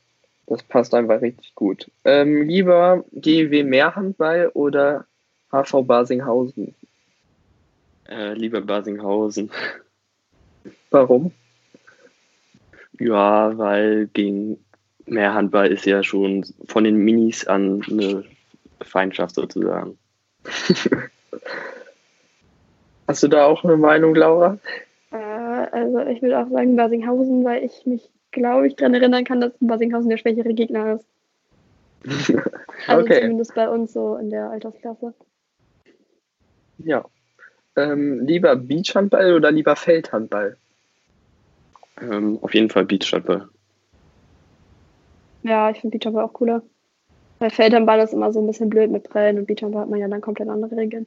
das 0.46 0.62
passt 0.62 0.94
einfach 0.94 1.22
richtig 1.22 1.54
gut. 1.54 1.90
Ähm, 2.04 2.42
lieber 2.42 3.04
GW 3.12 3.64
Mehrhandball 3.64 4.48
oder 4.54 5.06
HV 5.50 5.82
Basinghausen? 5.86 6.74
Äh, 8.08 8.34
lieber 8.34 8.60
Basinghausen. 8.60 9.50
Warum? 10.90 11.32
Ja, 12.98 13.56
weil 13.58 14.08
gegen 14.12 14.58
Mehrhandball 15.06 15.70
ist 15.72 15.86
ja 15.86 16.02
schon 16.02 16.44
von 16.66 16.84
den 16.84 16.96
Minis 16.96 17.46
an 17.46 17.82
eine 17.88 18.24
Feindschaft 18.82 19.34
sozusagen. 19.34 19.98
Hast 23.08 23.22
du 23.22 23.28
da 23.28 23.44
auch 23.44 23.62
eine 23.62 23.76
Meinung, 23.76 24.16
Laura? 24.16 24.58
Also 25.72 25.98
ich 26.00 26.22
würde 26.22 26.38
auch 26.38 26.48
sagen 26.48 26.76
Basinghausen, 26.76 27.44
weil 27.44 27.64
ich 27.64 27.86
mich, 27.86 28.10
glaube 28.30 28.66
ich, 28.66 28.76
daran 28.76 28.94
erinnern 28.94 29.24
kann, 29.24 29.40
dass 29.40 29.52
Basinghausen 29.60 30.10
der 30.10 30.18
schwächere 30.18 30.54
Gegner 30.54 30.94
ist. 30.94 31.06
also 32.86 33.02
okay. 33.02 33.20
zumindest 33.22 33.54
bei 33.54 33.68
uns 33.68 33.92
so 33.92 34.16
in 34.16 34.30
der 34.30 34.50
Altersklasse. 34.50 35.14
Ja. 36.78 37.04
Ähm, 37.76 38.20
lieber 38.20 38.56
Beachhandball 38.56 39.34
oder 39.34 39.50
lieber 39.50 39.76
Feldhandball? 39.76 40.56
Ähm, 42.00 42.38
auf 42.42 42.54
jeden 42.54 42.70
Fall 42.70 42.84
Beachhandball. 42.84 43.48
Ja, 45.42 45.70
ich 45.70 45.80
finde 45.80 45.98
Beachhandball 45.98 46.24
auch 46.24 46.32
cooler. 46.32 46.62
Bei 47.38 47.50
Feldhandball 47.50 48.00
ist 48.00 48.14
immer 48.14 48.32
so 48.32 48.40
ein 48.40 48.46
bisschen 48.46 48.70
blöd 48.70 48.90
mit 48.90 49.08
Prellen 49.08 49.38
und 49.38 49.46
Beachhandball 49.46 49.82
hat 49.82 49.90
man 49.90 50.00
ja 50.00 50.08
dann 50.08 50.20
komplett 50.20 50.48
andere 50.48 50.76
Regeln. 50.76 51.06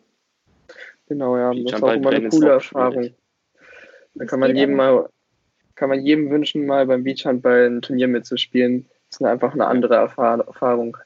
Genau, 1.08 1.38
ja, 1.38 1.54
das 1.54 1.74
ist 1.74 1.84
auch 1.84 1.92
immer 1.92 2.12
eine 2.12 2.30
coole 2.30 2.50
Erfahrung. 2.50 3.10
Da 4.20 4.26
kann 4.26 4.42
man 4.42 4.54
jedem 4.54 4.76
mal, 4.76 5.10
kann 5.76 5.88
man 5.88 6.06
jedem 6.06 6.30
wünschen, 6.30 6.66
mal 6.66 6.86
beim 6.86 7.06
Beachhandball 7.06 7.68
ein 7.68 7.82
Turnier 7.82 8.10
mitzuspielen. 8.10 8.86
Das 9.10 9.22
ist 9.22 9.26
einfach 9.26 9.54
eine 9.54 9.66
andere 9.66 9.96
Erfahrung. 9.96 10.98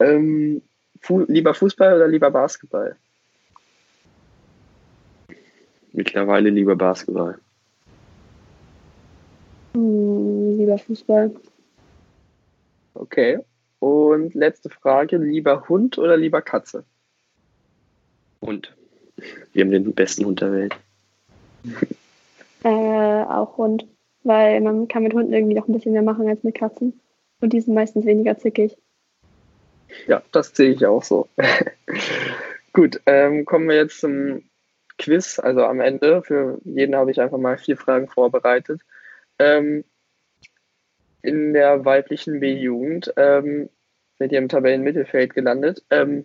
Ähm, 0.00 0.62
fu 1.02 1.20
lieber 1.28 1.52
Fußball 1.52 1.94
oder 1.94 2.08
lieber 2.08 2.30
Basketball? 2.30 2.96
Mittlerweile 5.92 6.48
lieber 6.48 6.76
Basketball. 6.76 7.38
Hm, 9.74 10.56
lieber 10.56 10.78
Fußball. 10.78 11.34
Okay. 12.94 13.40
Und 13.80 14.34
letzte 14.34 14.70
Frage, 14.70 15.18
lieber 15.18 15.68
Hund 15.68 15.98
oder 15.98 16.16
lieber 16.16 16.40
Katze? 16.40 16.84
Hund. 18.40 18.74
Wir 19.52 19.62
haben 19.62 19.70
den 19.70 19.92
besten 19.92 20.24
Hund 20.24 20.40
der 20.40 20.52
Welt. 20.52 20.76
Äh, 22.64 22.68
auch 22.68 23.56
Hund. 23.56 23.86
Weil 24.22 24.60
man 24.60 24.88
kann 24.88 25.02
mit 25.02 25.14
Hunden 25.14 25.32
irgendwie 25.32 25.54
noch 25.54 25.66
ein 25.66 25.72
bisschen 25.72 25.92
mehr 25.92 26.02
machen 26.02 26.28
als 26.28 26.42
mit 26.42 26.54
Katzen. 26.54 27.00
Und 27.40 27.52
die 27.52 27.60
sind 27.60 27.74
meistens 27.74 28.04
weniger 28.04 28.36
zickig. 28.38 28.76
Ja, 30.06 30.22
das 30.32 30.54
sehe 30.54 30.70
ich 30.70 30.84
auch 30.86 31.02
so. 31.02 31.28
Gut, 32.72 33.00
ähm, 33.06 33.44
kommen 33.44 33.68
wir 33.68 33.76
jetzt 33.76 34.00
zum 34.00 34.42
Quiz, 34.98 35.38
also 35.38 35.64
am 35.64 35.80
Ende. 35.80 36.22
Für 36.22 36.58
jeden 36.64 36.94
habe 36.94 37.10
ich 37.10 37.20
einfach 37.20 37.38
mal 37.38 37.58
vier 37.58 37.76
Fragen 37.76 38.08
vorbereitet. 38.08 38.82
Ähm, 39.38 39.84
in 41.22 41.52
der 41.52 41.84
weiblichen 41.84 42.40
B-Jugend 42.40 43.12
ähm, 43.16 43.68
seid 44.18 44.32
ihr 44.32 44.38
im 44.38 44.48
Tabellenmittelfeld 44.48 45.34
gelandet. 45.34 45.82
Ähm, 45.90 46.24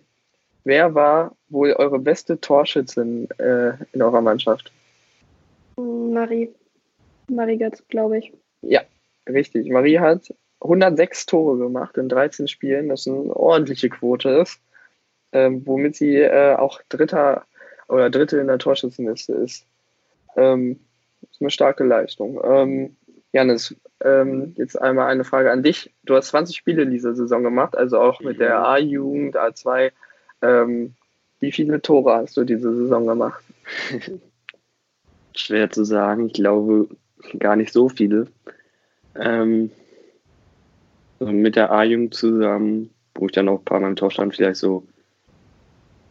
wer 0.64 0.94
war 0.94 1.36
wohl 1.48 1.72
eure 1.72 1.98
beste 1.98 2.40
Torschützin 2.40 3.28
äh, 3.38 3.72
in 3.92 4.02
eurer 4.02 4.20
Mannschaft? 4.20 4.72
Marie. 5.76 6.50
Marie 7.28 7.58
Götz, 7.58 7.82
glaube 7.88 8.18
ich. 8.18 8.32
Ja, 8.62 8.82
richtig. 9.28 9.68
Marie 9.68 9.98
hat 9.98 10.34
106 10.60 11.26
Tore 11.26 11.58
gemacht 11.58 11.96
in 11.98 12.08
13 12.08 12.48
Spielen, 12.48 12.88
das 12.88 13.06
eine 13.06 13.34
ordentliche 13.34 13.88
Quote 13.88 14.30
ist, 14.30 14.60
ähm, 15.32 15.66
womit 15.66 15.96
sie 15.96 16.16
äh, 16.16 16.54
auch 16.54 16.80
Dritter 16.88 17.44
oder 17.88 18.10
Dritte 18.10 18.38
in 18.38 18.46
der 18.46 18.58
Torschützenliste 18.58 19.34
ist. 19.34 19.66
Ähm, 20.36 20.80
ist 21.30 21.40
eine 21.40 21.50
starke 21.50 21.84
Leistung. 21.84 22.40
Ähm, 22.44 22.96
Janis, 23.32 23.74
ähm, 24.02 24.54
jetzt 24.56 24.80
einmal 24.80 25.08
eine 25.08 25.24
Frage 25.24 25.50
an 25.50 25.62
dich. 25.62 25.92
Du 26.04 26.14
hast 26.14 26.28
20 26.28 26.56
Spiele 26.56 26.82
in 26.82 26.90
dieser 26.90 27.14
Saison 27.14 27.42
gemacht, 27.42 27.76
also 27.76 28.00
auch 28.00 28.20
mit 28.20 28.40
der 28.40 28.64
A-Jugend, 28.64 29.36
A2. 29.36 29.92
Ähm, 30.42 30.94
wie 31.40 31.52
viele 31.52 31.82
Tore 31.82 32.14
hast 32.14 32.36
du 32.36 32.44
diese 32.44 32.74
Saison 32.74 33.06
gemacht? 33.06 33.42
Schwer 35.38 35.70
zu 35.70 35.84
sagen. 35.84 36.26
Ich 36.26 36.34
glaube 36.34 36.88
gar 37.38 37.56
nicht 37.56 37.72
so 37.72 37.88
viele. 37.88 38.28
Ähm, 39.14 39.70
mit 41.18 41.56
der 41.56 41.72
A-Jugend 41.72 42.14
zusammen, 42.14 42.90
wo 43.14 43.26
ich 43.26 43.32
dann 43.32 43.48
auch 43.48 43.60
ein 43.60 43.64
paar 43.64 43.80
Mal 43.80 43.88
im 43.88 43.96
Tor 43.96 44.10
stand, 44.10 44.36
vielleicht 44.36 44.60
so 44.60 44.86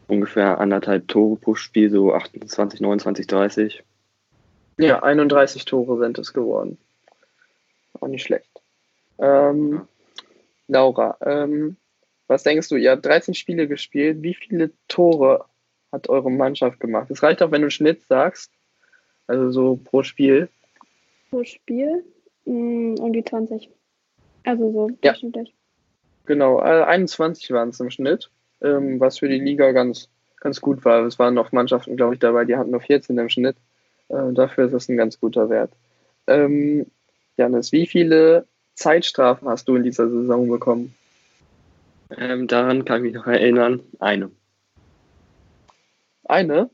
ungefähr 0.08 0.60
anderthalb 0.60 1.08
Tore 1.08 1.38
pro 1.38 1.56
Spiel, 1.56 1.90
so 1.90 2.14
28, 2.14 2.82
29, 2.82 3.28
30. 3.28 3.84
Ja, 4.78 5.04
31 5.04 5.66
Tore 5.66 6.00
sind 6.00 6.18
es 6.18 6.34
geworden. 6.34 6.78
Auch 8.00 8.08
nicht 8.08 8.24
schlecht. 8.24 8.50
Ähm. 9.20 9.88
Laura, 10.68 11.18
ähm, 11.22 11.78
was 12.28 12.44
denkst 12.44 12.70
du? 12.70 12.76
Ihr 12.76 12.92
habt 12.92 13.06
13 13.06 13.34
Spiele 13.34 13.68
gespielt. 13.68 14.22
Wie 14.22 14.34
viele 14.34 14.72
Tore 14.88 15.46
hat 15.92 16.10
eure 16.10 16.32
Mannschaft 16.32 16.80
gemacht? 16.80 17.12
Es 17.12 17.22
reicht 17.22 17.44
auch, 17.44 17.52
wenn 17.52 17.62
du 17.62 17.70
Schnitt 17.70 18.04
sagst. 18.04 18.52
Also 19.28 19.52
so 19.52 19.80
pro 19.84 20.04
Spiel. 20.04 20.50
Pro 21.30 21.44
Spiel? 21.44 22.04
Um 22.46 23.12
die 23.12 23.24
20. 23.24 23.70
Also 24.44 24.72
so 24.72 24.90
durchschnittlich. 25.02 25.50
Ja. 25.50 25.56
Genau, 26.26 26.60
21 26.60 27.52
waren 27.52 27.70
es 27.70 27.80
im 27.80 27.90
Schnitt, 27.90 28.32
ähm, 28.62 29.00
was 29.00 29.20
für 29.20 29.28
die 29.28 29.40
Liga 29.40 29.72
ganz, 29.72 30.10
ganz 30.40 30.62
gut 30.62 30.84
war. 30.86 31.06
Es 31.06 31.20
waren 31.20 31.34
noch 31.34 31.52
Mannschaften, 31.52 31.98
glaube 31.98 32.16
ich, 32.16 32.20
dabei, 32.20 32.46
die 32.46 32.56
hatten 32.56 32.72
nur 32.72 32.82
14 32.82 33.18
im 33.18 33.30
Schnitt. 33.30 33.58
Äh, 34.10 34.34
dafür 34.34 34.66
ist 34.66 34.74
das 34.74 34.90
ein 34.90 34.98
ganz 34.98 35.20
guter 35.20 35.50
Wert. 35.50 35.72
Ähm, 36.28 36.88
Janis, 37.38 37.72
wie 37.72 37.86
viele 37.86 38.48
Zeitstrafen 38.74 39.48
hast 39.48 39.68
du 39.68 39.76
in 39.76 39.84
dieser 39.84 40.10
Saison 40.10 40.48
bekommen? 40.50 40.96
Ähm, 42.18 42.48
daran 42.48 42.86
kann 42.86 42.98
ich 42.98 43.14
mich 43.14 43.14
noch 43.14 43.28
erinnern. 43.28 43.82
Eine. 44.00 44.32
Eine? 46.24 46.70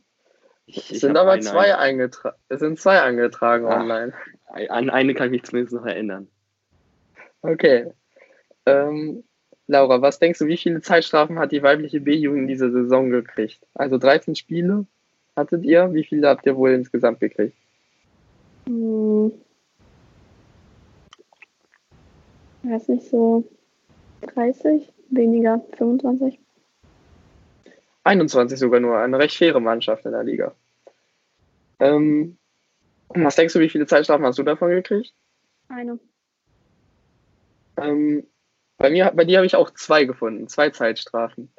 Ich, 0.66 0.92
es 0.92 1.02
sind 1.02 1.18
aber 1.18 1.40
zwei 1.42 1.76
eingetragen. 1.76 2.36
Es 2.50 2.60
sind 2.60 2.80
zwei 2.80 3.02
eingetragen 3.02 3.66
Ach, 3.68 3.82
online. 3.82 4.14
An 4.70 4.90
eine 4.90 5.14
kann 5.14 5.28
ich 5.28 5.32
mich 5.32 5.44
zumindest 5.44 5.76
noch 5.76 5.86
erinnern. 5.86 6.28
Okay. 7.42 7.92
Ähm, 8.66 9.24
Laura, 9.68 10.02
was 10.02 10.20
denkst 10.20 10.40
du, 10.40 10.48
wie 10.48 10.58
viele 10.58 10.82
Zeitstrafen 10.82 11.40
hat 11.40 11.52
die 11.52 11.64
weibliche 11.64 12.02
B-Jugend 12.02 12.42
in 12.42 12.48
dieser 12.48 12.72
Saison 12.72 13.10
gekriegt? 13.10 13.66
Also 13.74 13.98
13 13.98 14.36
Spiele 14.36 14.86
hattet 15.36 15.64
ihr. 15.64 15.94
Wie 15.94 16.04
viele 16.04 16.28
habt 16.28 16.46
ihr 16.46 16.56
wohl 16.56 16.72
insgesamt 16.72 17.20
gekriegt? 17.20 17.56
Hm. 18.68 19.32
Weiß 22.64 22.90
nicht, 22.90 23.04
so 23.10 23.44
30, 24.22 24.94
weniger, 25.10 25.62
25. 25.78 26.40
21 28.04 28.58
sogar 28.58 28.80
nur, 28.80 28.98
eine 28.98 29.20
recht 29.20 29.38
faire 29.38 29.60
Mannschaft 29.60 30.06
in 30.06 30.12
der 30.12 30.24
Liga. 30.24 30.56
Ähm, 31.80 32.38
was 33.10 33.36
denkst 33.36 33.54
du, 33.54 33.60
wie 33.60 33.70
viele 33.70 33.88
Zeitstrafen 33.88 34.26
hast 34.26 34.40
du 34.40 34.44
davon 34.44 34.70
gekriegt? 34.70 35.14
Eine. 35.68 36.00
Ähm, 37.78 38.26
bei, 38.78 38.90
mir, 38.90 39.12
bei 39.16 39.26
dir 39.26 39.38
habe 39.38 39.46
ich 39.46 39.56
auch 39.56 39.72
zwei 39.72 40.06
gefunden, 40.06 40.48
zwei 40.48 40.70
Zeitstrafen. 40.70 41.52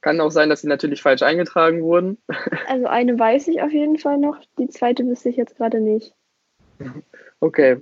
Kann 0.00 0.20
auch 0.20 0.30
sein, 0.30 0.48
dass 0.48 0.60
sie 0.60 0.68
natürlich 0.68 1.02
falsch 1.02 1.22
eingetragen 1.22 1.82
wurden. 1.82 2.18
Also 2.68 2.86
eine 2.86 3.18
weiß 3.18 3.48
ich 3.48 3.62
auf 3.62 3.72
jeden 3.72 3.98
Fall 3.98 4.18
noch, 4.18 4.38
die 4.58 4.68
zweite 4.68 5.06
wüsste 5.06 5.30
ich 5.30 5.36
jetzt 5.36 5.56
gerade 5.56 5.80
nicht. 5.80 6.14
Okay. 7.40 7.78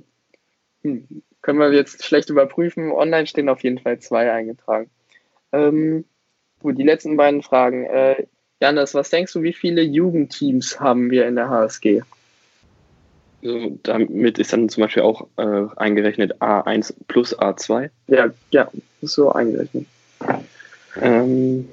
Hm. 0.82 1.22
Können 1.42 1.58
wir 1.58 1.72
jetzt 1.72 2.04
schlecht 2.04 2.30
überprüfen. 2.30 2.90
Online 2.90 3.26
stehen 3.26 3.48
auf 3.48 3.62
jeden 3.62 3.78
Fall 3.78 3.98
zwei 3.98 4.32
eingetragen. 4.32 4.90
Ähm, 5.52 6.04
gut, 6.60 6.78
die 6.78 6.84
letzten 6.84 7.16
beiden 7.16 7.42
Fragen. 7.42 7.84
Äh, 7.84 8.26
Janis, 8.60 8.94
was 8.94 9.10
denkst 9.10 9.32
du, 9.32 9.42
wie 9.42 9.52
viele 9.52 9.82
Jugendteams 9.82 10.80
haben 10.80 11.10
wir 11.10 11.26
in 11.26 11.36
der 11.36 11.50
HSG? 11.50 12.02
Also 13.42 13.78
damit 13.82 14.38
ist 14.38 14.52
dann 14.52 14.68
zum 14.68 14.82
Beispiel 14.82 15.02
auch 15.02 15.28
äh, 15.36 15.66
eingerechnet 15.76 16.40
A1 16.40 16.94
plus 17.06 17.38
A2. 17.38 17.90
Ja, 18.08 18.30
ja, 18.50 18.70
so 19.02 19.30
eingerechnet. 19.30 19.86
Ähm, 21.00 21.68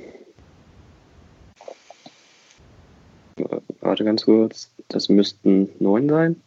warte 3.80 4.04
ganz 4.04 4.26
kurz, 4.26 4.72
das 4.90 5.10
müssten 5.10 5.70
neun 5.80 6.10
sein. 6.10 6.42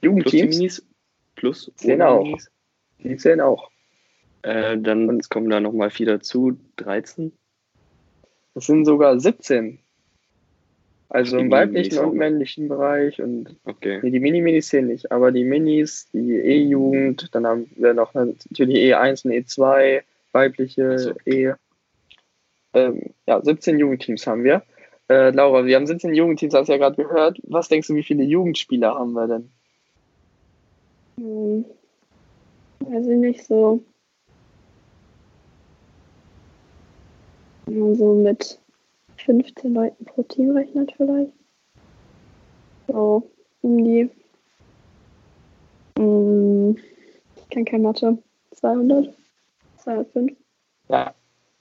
Jugendteams? 0.00 0.82
Plus, 1.36 1.66
plus 1.66 1.72
zählen 1.76 2.02
auch. 2.02 2.24
Minis. 2.24 2.50
Die 3.04 3.16
zählen 3.16 3.40
auch. 3.40 3.70
Äh, 4.48 4.78
dann 4.78 5.20
kommen 5.28 5.50
da 5.50 5.60
nochmal 5.60 5.90
vier 5.90 6.06
dazu, 6.06 6.56
13. 6.76 7.32
Das 8.54 8.64
sind 8.64 8.86
sogar 8.86 9.20
17. 9.20 9.78
Also 11.10 11.36
im 11.36 11.50
weiblichen 11.50 11.98
und 11.98 12.14
männlichen 12.16 12.68
Bereich 12.68 13.20
und 13.20 13.56
okay. 13.64 14.00
nee, 14.02 14.10
die 14.10 14.20
Mini-Minis 14.20 14.68
zählen 14.68 14.86
nicht, 14.86 15.12
aber 15.12 15.32
die 15.32 15.44
Minis, 15.44 16.08
die 16.12 16.36
E-Jugend, 16.36 17.34
dann 17.34 17.46
haben 17.46 17.70
wir 17.76 17.92
noch 17.92 18.14
natürlich 18.14 18.94
E1 18.94 19.26
und 19.26 19.32
E2, 19.32 20.02
weibliche 20.32 20.98
so. 20.98 21.14
E. 21.26 21.52
Ähm, 22.74 23.02
ja, 23.26 23.42
17 23.42 23.78
Jugendteams 23.78 24.26
haben 24.26 24.44
wir. 24.44 24.62
Äh, 25.08 25.30
Laura, 25.30 25.66
wir 25.66 25.76
haben 25.76 25.86
17 25.86 26.14
Jugendteams, 26.14 26.54
hast 26.54 26.68
du 26.68 26.72
ja 26.72 26.78
gerade 26.78 27.02
gehört. 27.02 27.38
Was 27.44 27.68
denkst 27.68 27.88
du, 27.88 27.94
wie 27.94 28.02
viele 28.02 28.24
Jugendspieler 28.24 28.94
haben 28.94 29.12
wir 29.12 29.28
denn? 29.28 29.50
Hm. 31.18 31.64
Also 32.90 33.10
nicht 33.10 33.44
so. 33.44 33.82
So 37.68 38.14
mit 38.14 38.58
15 39.24 39.74
Leuten 39.74 40.04
pro 40.04 40.22
Team 40.22 40.56
rechnet 40.56 40.92
vielleicht. 40.96 41.32
So, 42.86 43.30
um 43.60 43.84
die. 43.84 44.10
Um, 45.98 46.78
ich 47.36 47.48
kann 47.50 47.64
kein 47.64 47.82
Mathe. 47.82 48.18
200? 48.52 49.14
205? 49.76 50.32
Ja, 50.88 51.14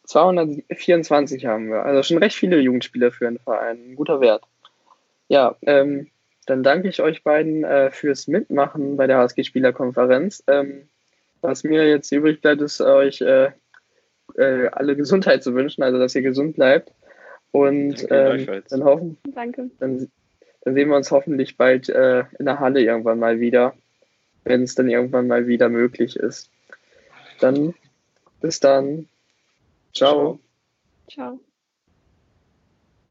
224 0.05 1.45
haben 1.45 1.69
wir. 1.69 1.83
Also 1.83 2.03
schon 2.03 2.17
recht 2.17 2.35
viele 2.35 2.59
Jugendspieler 2.59 3.11
für 3.11 3.27
einen 3.27 3.39
Verein. 3.39 3.77
Ein 3.89 3.95
guter 3.95 4.21
Wert. 4.21 4.43
Ja, 5.27 5.57
ähm, 5.63 6.09
dann 6.45 6.63
danke 6.63 6.87
ich 6.87 7.01
euch 7.01 7.23
beiden 7.23 7.65
äh, 7.65 7.91
fürs 7.91 8.27
Mitmachen 8.27 8.95
bei 8.95 9.07
der 9.07 9.17
HSG-Spielerkonferenz. 9.17 10.43
Ähm, 10.47 10.87
was 11.41 11.65
mir 11.65 11.87
jetzt 11.87 12.11
übrig 12.13 12.41
bleibt, 12.41 12.61
ist 12.61 12.79
euch 12.79 13.19
äh, 13.21 13.51
äh, 14.37 14.67
alle 14.71 14.95
Gesundheit 14.95 15.43
zu 15.43 15.53
wünschen, 15.53 15.83
also 15.83 15.99
dass 15.99 16.15
ihr 16.15 16.21
gesund 16.21 16.55
bleibt. 16.55 16.91
Und 17.51 18.05
ähm, 18.09 18.61
dann 18.69 18.83
hoffen, 18.83 19.17
Danke. 19.33 19.71
Dann, 19.79 20.09
dann, 20.61 20.73
sehen 20.75 20.89
wir 20.89 20.95
uns 20.95 21.11
hoffentlich 21.11 21.57
bald 21.57 21.89
äh, 21.89 22.25
in 22.37 22.45
der 22.45 22.59
Halle 22.59 22.81
irgendwann 22.81 23.19
mal 23.19 23.39
wieder, 23.39 23.73
wenn 24.43 24.63
es 24.63 24.75
dann 24.75 24.89
irgendwann 24.89 25.27
mal 25.27 25.47
wieder 25.47 25.69
möglich 25.69 26.17
ist. 26.17 26.49
Dann 27.39 27.73
bis 28.41 28.59
dann. 28.59 29.07
Ciao. 29.93 30.39
Ciao. 31.09 31.39